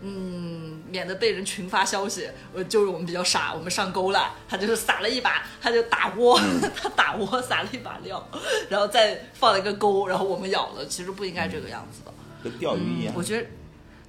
[0.00, 6.38] 嗯，免得被人群发消息，呃，就是我们比较傻，我们上钩了，他就是撒了一把，他就打窝，
[6.76, 8.26] 他打窝撒了一把料，
[8.68, 12.12] 然后再放了一个钩，然后我们咬了，其实不应该这个样子的，
[12.42, 13.14] 跟钓鱼一样。
[13.16, 13.46] 我觉得，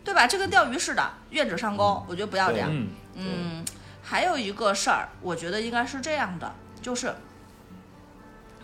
[0.03, 0.27] 对吧？
[0.27, 2.69] 这跟钓鱼似的，愿者上钩，我觉得不要这样。
[2.71, 3.65] 嗯，嗯，
[4.03, 7.13] 还有一个事儿，我觉得应该是这样的，就是，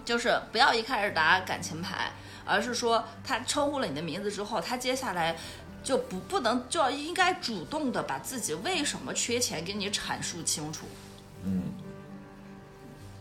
[0.04, 2.12] 就是不要一开始打感情牌，
[2.46, 5.36] 而是说他称呼了你的名字之后，他接下来
[5.84, 10.86] 就不不能就要应该主动的把自己为什么缺钱给你阐述清楚，
[11.44, 11.64] 嗯，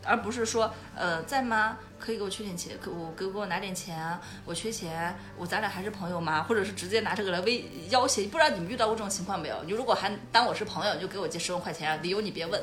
[0.05, 1.79] 而不是说呃在吗？
[1.99, 6.43] 可以给我缺点钱，给我给给我拿点钱啊，我缺钱，我咱俩还是朋友吗？
[6.43, 8.27] 或者是直接拿这个来威要挟？
[8.29, 9.57] 不知道你们遇到过这种情况没有？
[9.67, 12.59] 你如果还当我是朋友，你就给我借十万块钱啊，理由你别问。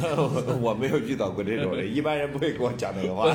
[0.00, 3.26] 我我没有遇到过这种人，一般人不会跟我讲这个话。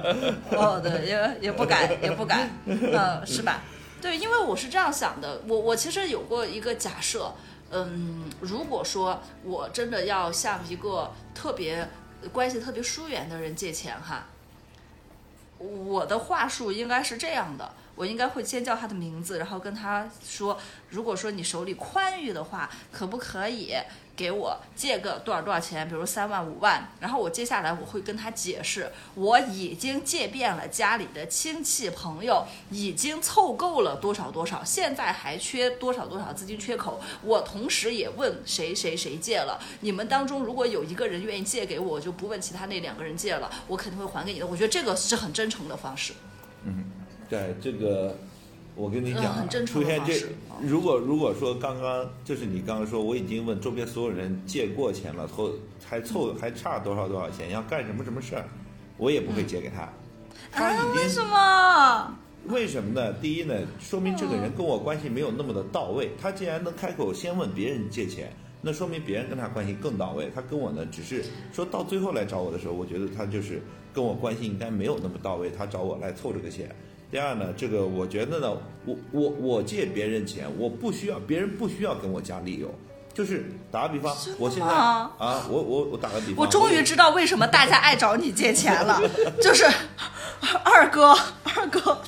[0.56, 3.60] 哦，对，也也不敢，也不敢，呃，是吧？
[4.00, 7.30] 对，因为我是这样想的，我我其实有过一个假设，
[7.70, 11.86] 嗯，如果说我真的要像一个特别
[12.30, 14.26] 关系特别疏远的人借钱哈，
[15.58, 17.74] 我的话术应该是这样的。
[17.94, 23.74] 我应该会先叫他的名字，然后跟他说，如果说你手里宽裕的话，可不可以
[24.14, 44.46] 给我借个多少多少钱，比如三万五万，然后我接下来我会跟他解释，我已经借遍了家里的亲戚朋友，已经凑够了多少多少，现在还缺多少多少资金缺口，我同时也问谁谁谁借了，你们当中如果有一个人愿意借给我，我就不问其他那两个人借了，我肯定会还给你的。
[44.46, 46.12] 我觉得这个是很真诚的方式。
[46.64, 46.84] 嗯
[47.32, 48.14] 对这个，
[48.76, 50.12] 我跟你讲出现这
[50.60, 55.50] 如果如果说刚刚就是你刚刚说，我已经问周边所有人借过钱了，凑
[55.82, 58.44] 还凑还差多少多少钱，要干什么什么事儿，
[58.98, 59.88] 我也不会借给他。
[60.50, 62.18] 他啊，为什么？
[62.48, 63.14] 为什么呢？
[63.14, 66.10] 第一呢，说明这个人跟我关系没有那么的到位。
[66.20, 68.30] 他既然能开口先问别人借钱，
[68.60, 70.30] 那说明别人跟他关系更到位。
[70.34, 73.62] 他跟我呢，只是说到最后来找我的时候，我觉得他就是
[73.94, 76.68] 跟我关系应该没有那么到位，他找我来凑这个钱。
[77.12, 78.50] 第二呢，这个我觉得呢，
[78.86, 82.74] 我我我借别人钱，我不需要别人不需要跟我讲理由。
[83.12, 88.98] 就是打个比方，我现在吗啊，我我我打个比方，我终于知道为什么大家爱找你借钱了，
[89.42, 89.66] 就是
[90.64, 91.14] 二哥，
[91.54, 91.98] 二哥，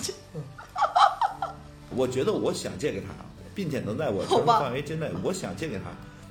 [1.95, 3.09] 我觉得我想借给他，
[3.55, 5.83] 并且能在我承受范围之内，我想借给他，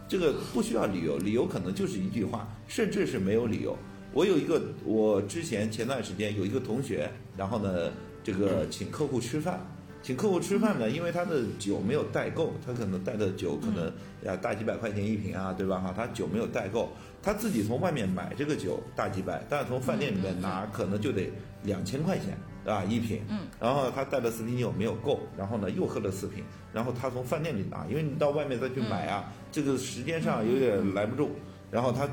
[0.10, 3.78] 这个不需要理由，理由可能就是一句话，甚至是没有理由。
[4.12, 7.92] 我有一个，我之前前段时间有一个同学，然后呢，
[8.24, 9.60] 这个请客户吃饭，
[10.02, 13.92] 请客户吃饭呢，因为他的酒没有带够，他可能带的酒可能
[14.24, 15.80] 呀大几百块钱一瓶啊，对吧？
[15.80, 21.32] 哈，他酒没有带够，他自己从外面买这个酒大几百，但是从饭店里面拿可能就得
[21.64, 26.44] 两千块钱啊一瓶，嗯，然后他带的四瓶酒没有够，然后呢又喝了四瓶，
[26.74, 31.32] 然后他从饭店里拿，因为你到外面再去买啊，这个时间上有点来不住，
[31.70, 32.10] 然后他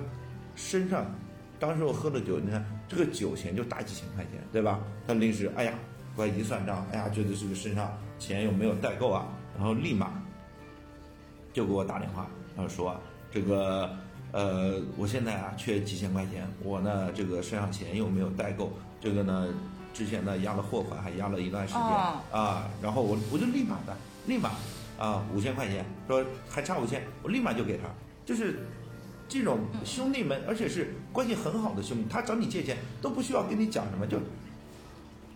[0.54, 1.06] 身上
[1.58, 4.80] 当时我喝了酒，你看这个酒钱就大几千块钱，对吧？
[5.06, 10.12] 他临时哎呀，过来一算账，哎呀，觉得这个身上钱又没有带够啊，然后立马
[11.52, 12.94] 就给我打电话，然后说
[13.32, 13.90] 这个
[14.32, 19.48] 呃，我现在啊缺几千块钱，我呢这个身上钱又没有带够，这个呢
[19.94, 23.96] 之前呢压了货款，还压了一段时间、哦啊，然后我我就立马的
[24.26, 24.50] 立马
[24.98, 27.84] 啊五千块钱，说还差五千，我立马就给他，
[28.24, 28.58] 就是。
[29.32, 34.18] 这种兄弟们，而且是关系很好的兄弟，他找你借钱都不需要跟你讲什么，就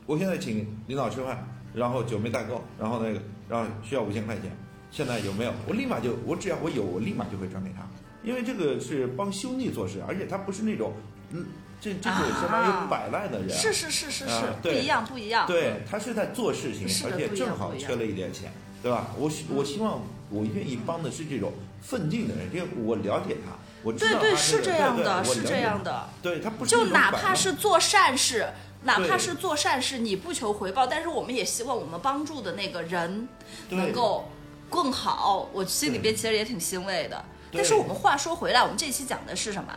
[0.07, 4.45] 我现在请领导吃饭，然后酒没带够，然后那个，然后需要五千块钱，
[4.91, 5.53] 现在有没有？
[5.67, 7.87] 我立马就，我只要我有，我立马就会转给他，
[8.23, 10.93] 因为这个是帮兄弟做事，而且他不是那种，
[11.31, 11.47] 嗯，
[11.81, 15.47] 这这个相当于摆烂的人，是是是是是啊，不一样不一样。
[15.47, 18.53] 对他是在做事情而且正好缺了一点钱，
[18.83, 19.09] 对吧？
[19.19, 26.09] 我希我希望我愿意帮的是这种奋进的人，因为我了解他，我知道对对他是这样的，是这样的。
[26.23, 28.49] 对他不是就哪怕是做善事，
[28.85, 33.29] 哪怕是做善事，你不求回报，但是我们也希望我们帮助的那个人
[33.71, 34.31] 能够
[34.71, 35.49] 更好。
[35.53, 37.25] 我心里边其实也挺欣慰的。
[37.53, 39.73] 但是我们话说回来，我们这期讲的是什么？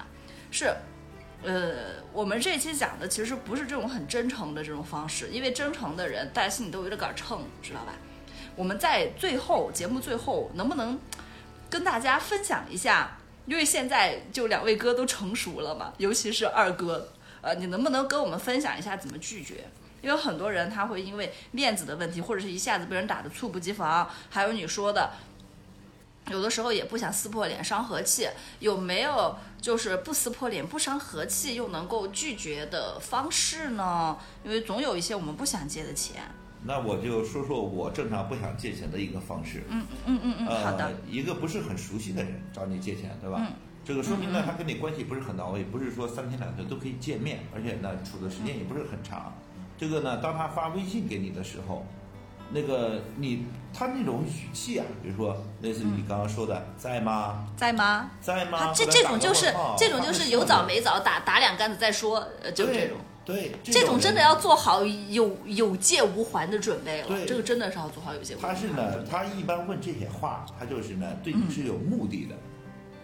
[0.51, 0.73] 是，
[1.43, 7.93] 呃，我们这期讲的其实不是这种很真诚的这种方式，因为真诚的人大家心里都有点杆秤，知道吧？
[8.55, 10.99] 我们在最后节目最后能不能
[11.69, 13.17] 跟大家分享一下？
[13.45, 17.13] 因为现在就两位哥都成熟了嘛，尤其是二哥，
[17.47, 19.63] 呃，你能不能跟我们分享一下怎么拒绝？
[20.01, 25.11] 因为很多人他会因为面子的问题，或者是一下子被人打得猝不及防，还有你说的，
[26.29, 28.27] 有的时候也不想撕破脸伤和气，
[28.59, 34.17] 有没有就是不撕破脸不伤和气又能够拒绝的方式呢？
[34.43, 36.23] 因为总有一些我们不想借的钱。
[36.65, 39.63] 那我就说说我正常不想借钱的一个方式。
[39.69, 43.37] 嗯嗯嗯嗯，好的呃。，一个不是很熟悉的人找你借钱，对吧？
[43.39, 43.53] 嗯
[43.87, 49.33] 这个说明呢，他跟你关系不是很到位，不是说三天两头都可以见面，而且呢，处的时间也不是很长。
[49.77, 51.85] 这个呢，当他发微信给你的时候，
[52.51, 57.47] 那个你他那种语气啊，比如说类似于你刚刚说的，在吗？
[57.55, 58.11] 在吗？
[58.19, 58.73] 在吗？
[58.75, 62.97] 这这种就是这种就是有早没早，打打两竿子再说，呃，就这种。
[63.23, 68.49] 对，这种真的要做好有有借无还的准备了，对这个真的是要做好有借无还。
[68.49, 72.35] 他是呢，他一般问这些话，他就是呢对你是有目的的。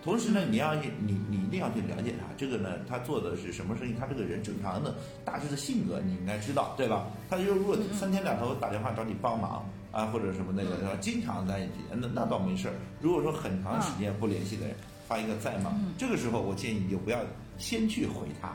[0.03, 0.91] 同时呢，你要你
[1.29, 4.93] 你一定要去了解他，这个呢，他做的是什么生意，他这个人正常的
[5.23, 7.07] 大致的性格你应该知道，对吧？
[7.29, 12.73] 他就如果三天两头打电话找你帮忙啊，或者什么那个，然后经常在一起，那那倒没事儿。
[12.99, 14.75] 如果说很长时间不联系的人
[15.07, 15.71] 发一个在吗？
[15.97, 17.19] 这个时候我建议你就不要
[17.57, 18.51] 先去回他，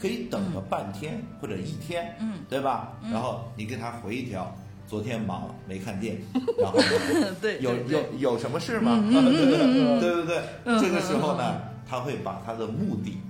[0.00, 2.92] 可以等个半天或者一天，嗯，对吧？
[3.12, 4.54] 然后你给他回一条，
[4.86, 6.16] 昨天忙没看见，
[6.58, 6.78] 然后
[7.42, 8.92] 对，有对对有有什么事吗？
[9.02, 10.74] 嗯嗯嗯嗯对不对？
[10.74, 13.20] 嗯这个时候呢，他会把他的目的，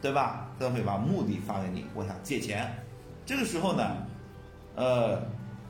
[0.00, 0.48] 对吧？
[0.58, 2.72] 他会把目的发给你，我想借钱。
[3.24, 3.84] 这个时候呢，
[4.76, 5.20] 呃，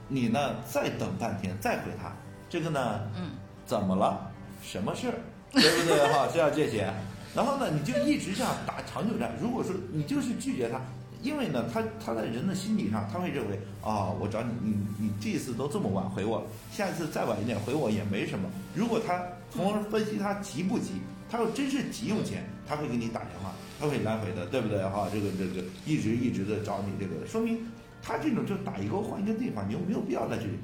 [0.08, 2.12] 你呢再等半天再回他，
[2.48, 3.30] 这个呢，嗯，
[3.66, 4.30] 怎么了？
[4.62, 5.14] 什么事儿？
[5.52, 6.12] 对不对？
[6.12, 6.92] 哈，是要借钱。
[7.34, 9.32] 然后呢，你就一直这样打长久战。
[9.40, 10.80] 如果说你就是拒绝他，
[11.22, 18.50] 因为呢，他他在人的心理上，他会认为啊、我找你，你你这次都这么晚回我，下一次再晚一点回我也没什么。
[18.74, 21.00] 如果他从而分析他急不急，
[21.30, 24.82] 他要真是急用钱，他会给你打电话，他会来回的，对不对？
[24.82, 27.66] 哈，这个这个一直一直的找你，这个说明
[28.02, 30.58] 他这种就打一个换一个地方，你又没有必要再去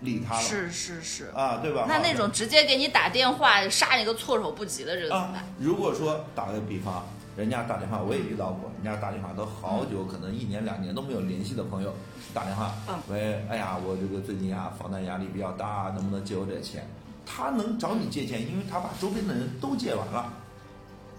[0.00, 0.40] 理他了。
[0.40, 1.30] 是是是。
[1.34, 1.82] 啊，对吧？
[1.82, 7.06] 哈那那种直接给你打电话杀你个措手不及的，这个怎么啊办？，如果说打个比方，
[7.36, 11.92] 人家打电话，我也遇到过，人家打电话都好久，可能一年两年都没有联系的朋友
[12.32, 16.86] 打电话，嗯喂，哎呀，我这个最近啊房贷压力比较大，能不能借我点钱？
[17.26, 20.32] 他能找你借钱，因为他把周边的人都借完了，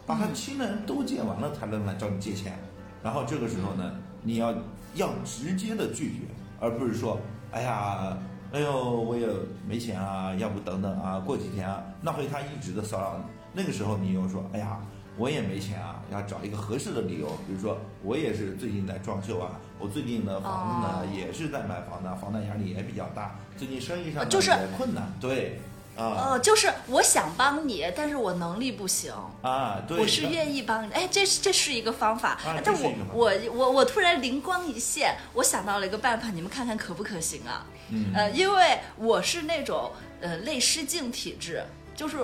[0.06, 2.58] 把他亲人都借完了，才能来找你借钱。
[3.04, 3.92] 然后这个时候呢，
[4.22, 4.54] 你要
[4.94, 6.20] 要直接的拒绝，
[6.60, 7.20] 而不是说，
[7.52, 8.18] 哎呀，
[8.54, 9.28] 哎呦，我也
[9.68, 13.24] 没钱啊，要不等等啊，过几天啊，那会他一直的骚扰你。
[13.52, 14.80] 那个时候你又说，哎呀，
[15.18, 21.08] 我也没钱啊，要找一个合适的理由，比如说我也是最近在装修啊，我最近的房子呢、哦。
[21.16, 25.60] 也是在买房的，房贷压力也比较大，最近生意上就是困难，对，
[25.96, 29.14] 啊、呃，就是我想帮你，但是我能力不行。
[29.42, 37.66] 啊，对，我是愿意帮你，哎，这是这是一个方法，啊但我我我我突然灵光一现，我想到了一个办法，你们看看可不可行啊？
[37.90, 38.12] 嗯。
[38.14, 41.64] 呃，因为我是那种呃类失禁体质，
[41.96, 42.18] 就是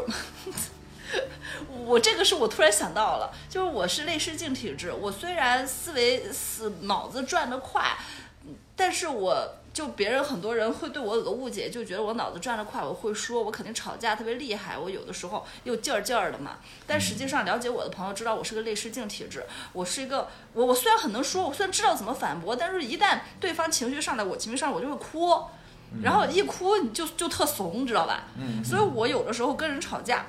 [1.85, 7.97] 我这个是我突然想到了，就是我是泪失禁体质，我虽然思维思脑子转得快，
[8.75, 16.57] 但是我就别人很多人会对我有个误解，就觉得我脑子转得快，我会说，我肯定吵架特别厉害，我有的时候又劲儿劲儿的嘛。
[16.85, 25.43] 但实际上了解我的朋友知道我是个泪失禁体质，我是一个我我虽然很能说，我虽然知道怎么反驳，但是一旦对方情绪上来，我情绪上来，我就会哭。
[26.01, 28.23] 然后一哭你就就特怂，知道吧？
[28.39, 30.25] 嗯所以我有的时候跟人吵架，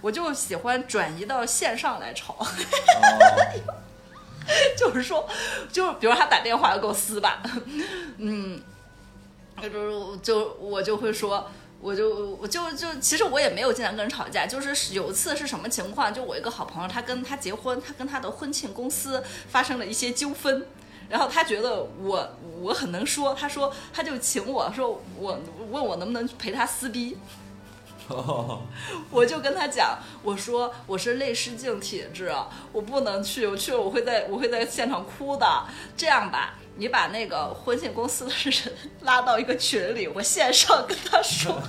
[0.00, 2.36] 我就喜欢转移到线上来吵。
[2.38, 2.46] 哦
[4.76, 5.28] 就是说，
[5.70, 7.40] 就比如他打电话要给我撕吧，
[8.16, 8.60] 嗯，
[9.62, 11.48] 就就我就会说，
[11.80, 20.66] 我就我就就其实我也没有经常跟人吵架，就是有一次是什么情况，就我一个好朋友，他跟他结婚，他跟他的婚庆公司发生了一些纠纷。
[21.08, 25.38] 然后他觉得我我很能说，他说他就请我说我
[25.70, 27.16] 问我能不能陪他撕逼，
[28.10, 28.60] 哦
[29.10, 32.30] 我就跟他讲，我说我是泪失禁体质，
[32.72, 35.64] 我不能去，我去了我会在我会在现场哭的。
[35.96, 38.54] 这样吧，你把那个婚庆公司的人
[39.02, 41.60] 拉到一个群里，我线上跟他说，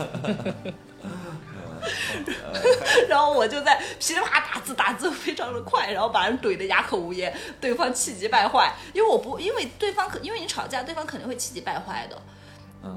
[3.07, 8.73] 然后我就在噼里啪啦打字，打字非常的快，然后把人怼得哑口无言，对方气急败坏。
[8.93, 12.21] 因为我不，因为对方可，因为你吵架，对方肯定会气急败坏的。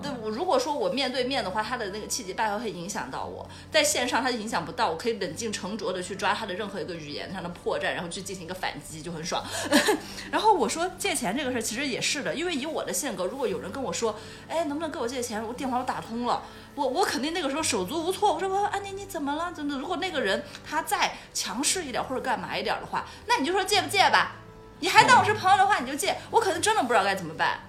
[0.03, 9.45] 对，我如果说我面对面的话，他的那个气急败坏会影响到我；在线上，他影响不到，我可以冷静沉着的去抓他的任何一个语言上的破绽，然后去进行一个反击，就很爽。
[10.33, 14.19] 然后我说借钱这个事儿其实也是的，因为以我的性格，如果有人跟我说，
[14.49, 15.47] 哎，能不能给我借钱？
[15.47, 16.43] 我电话我打通了，
[16.75, 18.33] 我我肯定那个时候手足无措。
[18.33, 19.53] 我说我安妮你怎么了？
[19.55, 24.37] 真的，如果那个人他再强势一点或者干嘛一点的话，那你就说借不借吧。
[24.81, 26.17] 你还当我是朋友的话，你就借。
[26.31, 27.61] 我可能真的不知道该怎么办。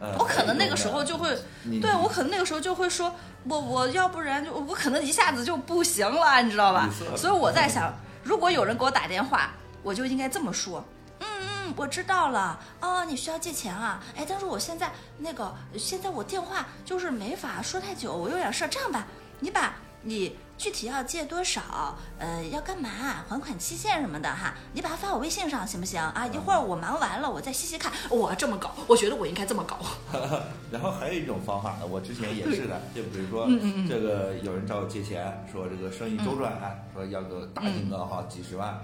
[0.00, 1.36] 呃我可能那个时候就会，
[1.80, 7.92] 对我可能那个时候就会说，我我要不然就我可能一下子就不行了，你知道吧所以我在想，
[8.22, 9.50] 如果有人给我打电话，
[9.82, 10.84] 我就应该这么说。
[11.20, 11.26] 嗯
[11.66, 12.58] 嗯，我知道了。
[12.80, 14.00] 哦，你需要借钱啊？
[14.16, 18.68] 哎，但是我现在那个，现在我电话就是没法说太久，我有点事儿。
[18.68, 19.06] 这样吧，
[19.40, 22.90] 你把你具体要借多少，呃，要干嘛，
[23.28, 26.26] 还款期限什么的哈，你把它发我微信上行不行啊？
[26.26, 27.92] 一会儿我忙完了，我再细细看。
[28.10, 29.78] 我这么搞，我觉得我应该这么搞。
[30.72, 36.52] 然后还有一种方法呢，我之前也是的，就比如说嗯这个有人找我借钱，说这个生意周转，
[36.92, 38.80] 说要个大金额哈，几十万。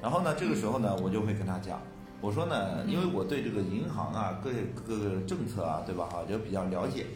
[0.00, 1.80] 然后呢，这个时候呢，我就会跟他讲，
[2.20, 4.50] 我说呢，因为我对这个银行啊各
[4.86, 7.06] 各个政策啊，对吧哈，就比较了解。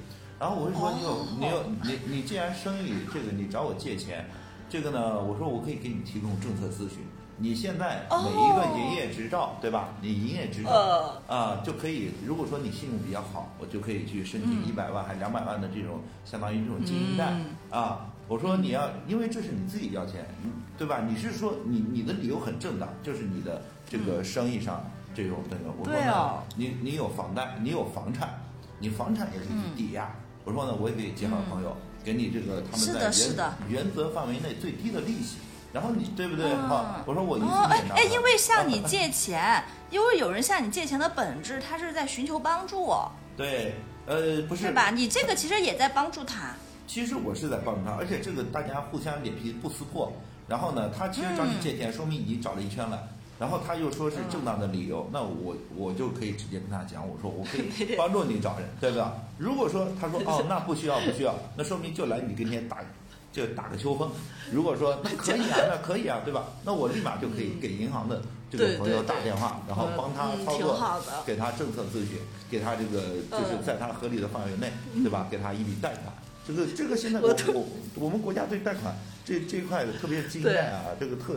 [0.42, 4.26] 然后我就说，你有你有你你既然生意这个你找我借钱，
[4.68, 6.98] 这个呢，我说我可以给你提供政策咨询。
[7.36, 9.90] 你现在每一个营业执照，对吧？
[10.00, 10.70] 你营业执照
[11.28, 12.10] 呃啊，就可以。
[12.26, 18.10] 如果说你信用比较好，我就可以去申请嗯一百万还两百万的这种，相当于这种经营贷嗯啊。
[18.26, 21.04] 我说你要，因为这是你自己要钱，嗯对吧？
[21.08, 24.84] 你是说你你的理由很正当，就是你的这个生意上
[25.14, 25.70] 这种这个。
[25.78, 28.42] 我说你你有房贷，你有房产，
[28.80, 30.12] 你房产也是嗯抵押。
[30.44, 35.36] 我说呢，我也给介绍朋友，给你这个他们是在原的是的原则范围内最低的利息。
[35.72, 36.44] 然后你对不对？
[36.52, 37.66] 嗯好，我说我一次哦，
[37.96, 42.92] 哎因为向啊你借钱，因为有人向你借钱的本质，他是在寻求帮助，
[43.36, 43.74] 对，
[44.04, 44.90] 呃，不是对吧？
[44.90, 46.54] 你这个其实也在帮助他。
[46.86, 50.12] 其实我是在帮助他，而且这个大家互相脸皮不撕破。
[50.46, 53.08] 然后呢，他其实找你借钱，说明已经找了一圈了。
[53.42, 59.14] 然后他又说是正当的理由，那我我就可以直接跟他讲，我说我可以帮助你找人，对吧？
[59.36, 62.78] 如果说他说哦那不需要不需要，那说明就来你跟前打
[63.32, 64.08] 就打个秋风。
[64.52, 66.44] 如果说那可以啊，那可以啊，对吧？
[66.64, 70.78] 那我立马就可以给银行的这个朋友对对打电话，然后帮他操作，
[71.26, 72.18] 给他政策咨询，
[72.48, 74.70] 给他这个就是嗯在他合理的范围内，
[75.02, 75.26] 对吧？
[75.28, 76.14] 给他一笔贷款。
[76.46, 77.66] 这个这个现在我我我
[78.06, 81.34] 我们国家对贷款这这一块的，特别是经营贷啊，这个特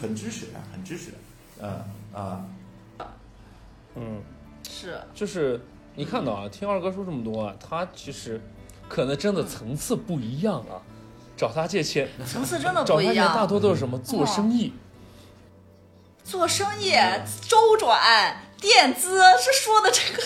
[0.00, 1.10] 很支持啊，很支持，
[1.62, 2.44] 嗯啊，
[3.94, 4.20] 嗯，
[4.68, 5.60] 是，就是
[5.94, 8.40] 你看到啊，听二哥说这么多啊，他其实
[8.88, 10.82] 可能真的层次不一样啊。
[11.34, 13.46] 找他借钱， 层次真的不一他借大。
[13.46, 13.98] 多都是什么？
[13.98, 14.72] 做生意，
[16.22, 16.92] 做生意、
[17.48, 20.22] 周转、垫资，是说的这个。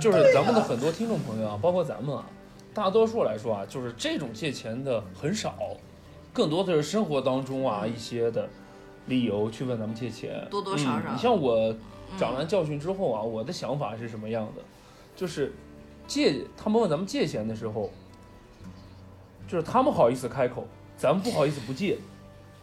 [0.00, 2.24] 就是咱们的很多听众朋友啊，包括咱们啊，
[2.72, 5.54] 大多数来说啊，就是这种借钱的很少，
[6.32, 8.48] 更多的是生活当中啊一些的
[9.06, 11.74] 理由去问咱们借钱，多多少少嗯你像我
[12.18, 14.62] 长完教训之后啊，我的想法是什么样的？
[15.16, 15.52] 就是
[16.06, 17.90] 借他们问咱们借钱的时候，
[19.48, 21.98] 就是他们好意思开口，咱们不好意思不借，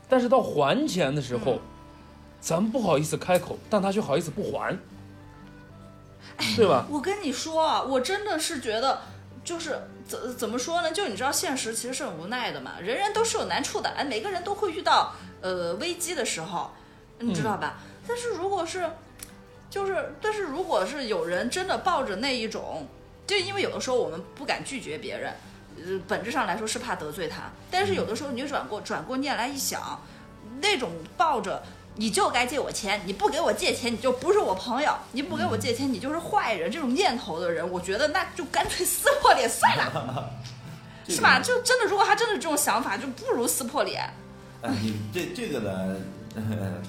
[0.08, 1.60] 但是到还钱的时候，嗯
[2.40, 4.78] 咱们不好意思开口，但他却好意思不还，
[6.56, 6.88] 对吧？
[6.90, 9.02] 我跟你说啊，我真的是觉得，
[9.50, 10.92] 就是怎怎么说呢？
[10.92, 16.70] 就你知道，现实其实是很无奈的嘛，人人都是有难处的，哎，每个人都会遇到呃危机的时候，
[17.18, 17.80] 你知道吧？
[18.08, 18.88] 但是如果是，
[19.68, 22.88] 就是，但是如果是有人真的抱着那一种，
[23.26, 25.34] 就因为有的时候我们不敢拒绝别人，
[25.78, 30.00] 呃，本质上来说是怕得罪他，但是有的时候你转过转过念来一想，
[30.62, 31.64] 那种抱着。
[32.00, 36.72] 你就该借我钱，你不给我借钱，你就不是我朋友；你不给我借钱，你就是坏人。
[36.72, 40.32] 这种念头的人，我觉得那就干脆撕破脸算了，
[41.10, 41.42] 是吧？
[41.42, 44.10] 就真的，如果他真的这种想法，就不如撕破脸。
[44.62, 45.96] 哎，你这这个呢，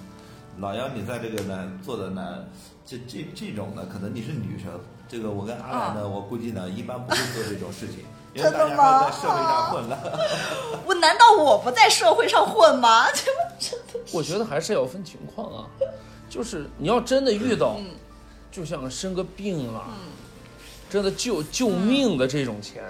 [0.59, 2.45] 老杨，你在这个呢做的呢，
[2.87, 4.71] 这这这种呢，可能你是女生，
[5.09, 8.05] 这个我跟阿兰呢，我估计呢，一般不会做这种事情，
[8.41, 10.21] 因为大家真的吗都在社会上混了。
[10.87, 13.07] 我难道我不在社会上混吗？
[13.13, 15.67] 这真的我觉得还是要分情况啊，
[16.29, 17.87] 就是你要真的遇到，嗯
[18.51, 19.91] 就像生个病啊，
[20.89, 22.83] 真的救救命的这种钱，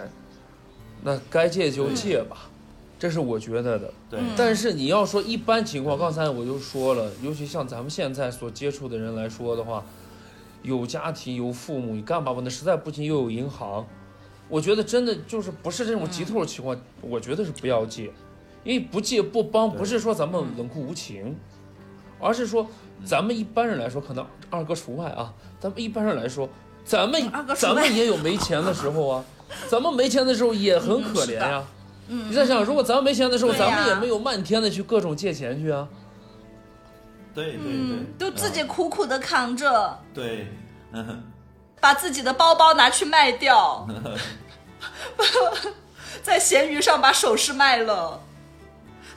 [1.02, 2.48] 那该借就借吧，
[2.98, 3.92] 这是我觉得的。
[4.08, 9.84] 对，但是你要说一般情况，刚才我就说了，尤其像咱们现在所接触的人来说的话，
[10.62, 13.86] 有家庭有父母，你干巴巴的，实在不行又有银行，
[14.50, 18.10] 我觉得真的就是不是这种急透的情况，我觉得是不要借，
[18.64, 21.34] 因为不借不帮，不是说咱们冷酷无情，
[22.18, 22.66] 而是说
[23.04, 26.48] 咱们一般人来说，可能二哥除外啊，咱们一般人来说，
[26.84, 27.22] 咱们
[27.56, 29.24] 咱们也有没钱的时候啊，
[29.70, 31.64] 咱们没钱的时候也很可怜呀、
[32.08, 35.88] 你在想，如果咱们没钱的时候，咱们也没有漫天的去各种借钱去啊。
[37.32, 38.66] 对对对，嗯，都自己啊。
[38.66, 40.48] 苦苦的扛着，对，
[40.90, 41.22] 嗯
[41.80, 43.88] 把自己的包包拿去卖掉，
[46.22, 48.22] 在闲鱼上把首饰卖了。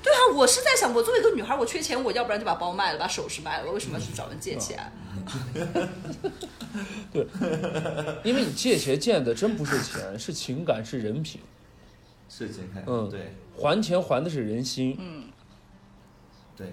[0.01, 4.91] 对啊，我是在想，我作为一个女孩，我缺钱，我要不然就把包卖了，把首饰卖了，我为什么要去找人借钱？
[7.13, 7.25] 对
[8.23, 11.39] 因为你借钱借的真不是钱，是情感，是人品。
[12.29, 15.31] 是情感，嗯对还钱还的是人心。
[16.55, 16.67] 对，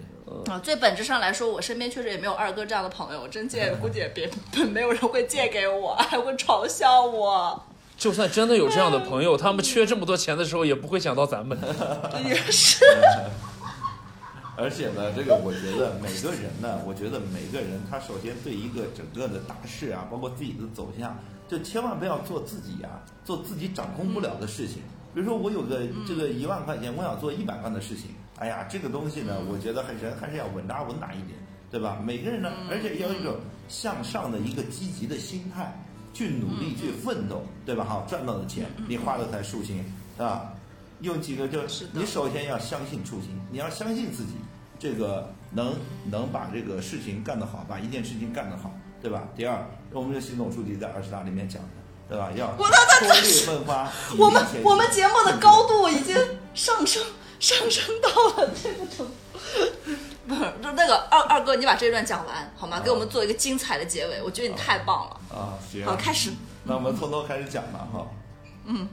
[0.53, 4.31] 啊，最本质上来说，我身边确实也没有二哥这样的朋友，真借估计也别
[4.67, 7.63] 没有人会借给我，还会嘲笑我。
[7.97, 11.59] 就算真的有这样的朋友，他们缺这么多钱的时候，也不会想到咱们。
[12.25, 12.85] 也是，
[14.57, 21.19] 而且呢，这个我觉得每个人呢，我觉得每个人他首先对一个整个的大事啊，包括自己的走向，
[21.49, 24.83] 就千万不要做自己啊，做自己掌控不了的事情。
[25.15, 31.39] 比如说我有个这个一万块钱，我想做一百万的事情，哎呀，这个东西呢，我觉得还人还是要稳扎稳打一点，
[31.71, 31.99] 对吧？
[32.03, 33.37] 每个人呢，而且要有一种
[33.69, 35.79] 向上的一个积极的心态，
[36.15, 37.85] 去努力去奋斗，对吧？
[37.85, 39.85] 好，赚到的钱你花的才舒心，
[40.17, 40.53] 对吧？
[41.03, 44.33] 用几个就是你首先要相信初心，你要相信自己，
[44.79, 45.75] 这个能
[46.11, 48.73] 能把这个事情干得好，把一件事情干得好，
[49.03, 49.29] 对吧？
[49.37, 49.63] 第二，
[49.93, 51.69] 我们的习总书记在二十大里面讲的，
[52.09, 52.31] 对吧？
[52.35, 56.17] 要我那脱力奋发，我们我们节目的高度已经
[56.55, 57.03] 上升
[57.41, 59.13] 上升到了这个程度。
[60.29, 62.79] 不是，就那个二二哥，你把这一段讲完好吗？
[62.79, 65.21] 给我们做一个精彩的结尾，我觉得你太棒了。
[65.37, 66.31] 啊，行，好，开始。
[66.63, 68.07] 那我们从头开始讲吧哈。
[68.67, 68.87] 嗯。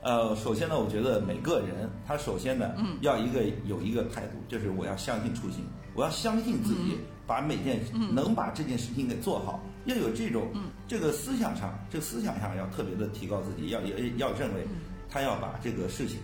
[0.00, 7.80] 呃，首先呢，我觉得每个人他首先呢，嗯要一个有一个态度，就是我要相信初心，我要相信自己，把每件
[8.12, 10.52] 能把这件事情给做好，要有这种
[10.86, 14.68] 这个思想上，这个思想上要特别的提高自己，要也要认为
[15.10, 16.18] 他要把这个事情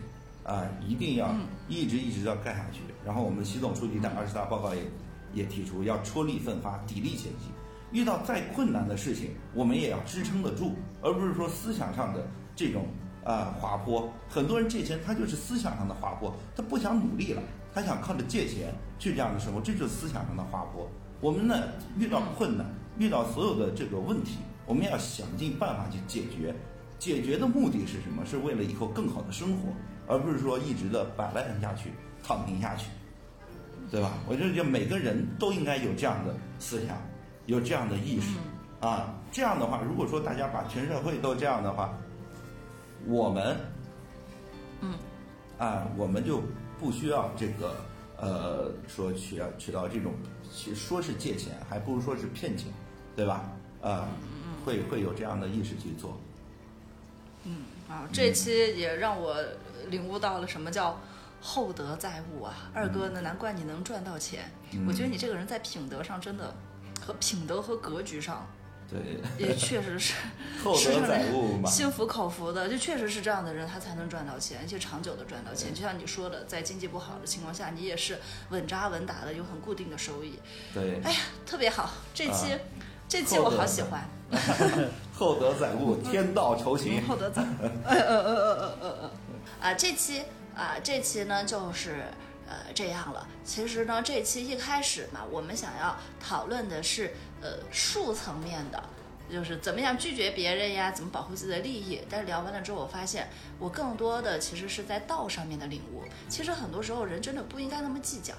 [0.44, 1.34] 啊、一定要
[1.68, 2.82] 一直一直要干下去。
[3.04, 4.82] 然后我们习总书记在二十大报告也
[5.32, 7.50] 也提出要出力奋发，砥砺前行。
[7.92, 12.26] 遇到再困难的事情，我们也要支撑得住，而不是说思想上的
[12.56, 12.86] 这种
[13.24, 14.12] 啊、滑坡。
[14.28, 17.42] 很多人借钱，他就是思想上的滑坡，他不想努力了，
[17.72, 20.90] 他想靠着借钱去这样的生活，这就是思想上的滑坡。
[21.20, 21.56] 我们呢，
[21.96, 22.66] 遇到困难，
[22.98, 26.54] 遇到所有的这个问题，我们要想尽办法去解决。
[26.98, 28.24] 解决的目的是什么？
[28.24, 29.68] 是为了以后更好的生活，
[30.06, 31.90] 而不是说一直的摆烂下去、
[32.22, 32.86] 躺平下去。
[33.90, 34.14] 对吧？
[34.26, 36.96] 我就觉得每个人都应该有这样的思想，
[37.46, 38.30] 有这样的意识，
[38.80, 41.96] 啊，这样的话，如果说大家把全社会都这样的话，
[43.06, 43.56] 我们，
[44.80, 44.94] 嗯，
[45.58, 46.42] 啊，我们就
[46.80, 47.76] 不需要这个
[48.16, 50.12] 呃说取到取到这种，
[50.74, 52.72] 说是借钱，还不如说是骗钱，
[53.14, 53.48] 对吧？
[53.80, 54.08] 啊，
[54.64, 56.18] 会会有这样的意识去做。
[57.44, 59.36] 嗯啊，这期也让我
[59.90, 61.00] 领悟到了什么叫
[61.40, 62.70] 厚德载物啊！
[62.72, 64.50] 二哥呢，难怪你能赚到钱。
[64.86, 66.54] 我觉得你这个人在品德上真的
[67.00, 68.46] 和品德和格局上
[68.88, 70.14] 对，也确实是
[70.62, 71.68] 厚德载物嘛。
[71.68, 75.74] 心服口服的，就确实是这样的人，他才能赚到钱，而且长久的赚到钱。
[75.74, 78.18] 就像你说的，在经济不好的情况下，你也是
[78.50, 80.38] 稳扎稳打的，有很固定的收益。
[80.72, 82.58] 对，哎呀，特别好，这期、啊
[83.06, 84.02] 这期我好喜欢。
[85.14, 87.06] 厚德载物，天道酬勤。
[87.06, 87.44] 厚德载，
[87.84, 89.10] 呃呃呃呃呃呃呃，
[89.60, 90.24] 啊，这期
[90.54, 92.04] 啊，这期呢就是
[92.48, 93.26] 呃这样了。
[93.44, 98.82] 其实呢，这期一开始嘛，我们想要讨论的是呃术层面的。
[99.32, 102.02] 就是怎么样拒绝别人呀，怎么保护自己的利益。
[102.10, 106.04] 但是聊完了之后，我发现我更多的其实是在道上面的领悟。
[106.28, 108.34] 其实很多时候人真的不应该那么计较，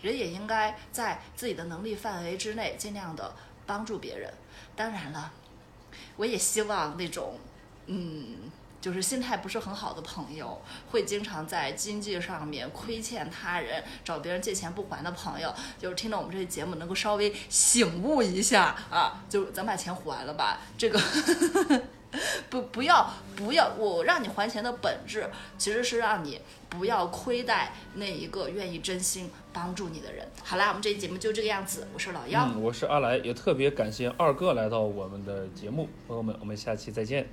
[0.00, 3.34] 人也应该在自己的能力范围之内尽量的
[3.66, 4.32] 帮助别人。
[4.76, 5.32] 当然了，
[6.14, 7.36] 我也希望那种，
[7.86, 8.36] 嗯，
[8.80, 10.60] 就是心态不是很好的朋友，
[10.90, 21.00] 会经常在经济上面亏欠他人，找别人借钱不还的朋友，就是听到我们这期节目能够稍微醒悟一下啊，就咱把钱还了吧，这个。
[22.50, 23.72] 不，不要，不要！
[23.78, 30.26] 我让你还钱的本质，其实是让你不要亏待那一个愿意真心帮助你的人。
[30.42, 31.86] 好啦，我们这期节目就这个样子。
[31.94, 37.28] 我是老幺，我是阿来，也特别感谢二哥来到我们的节目，朋友们，我们下期再见。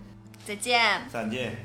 [0.47, 1.01] 再见。
[1.11, 1.57] 再见。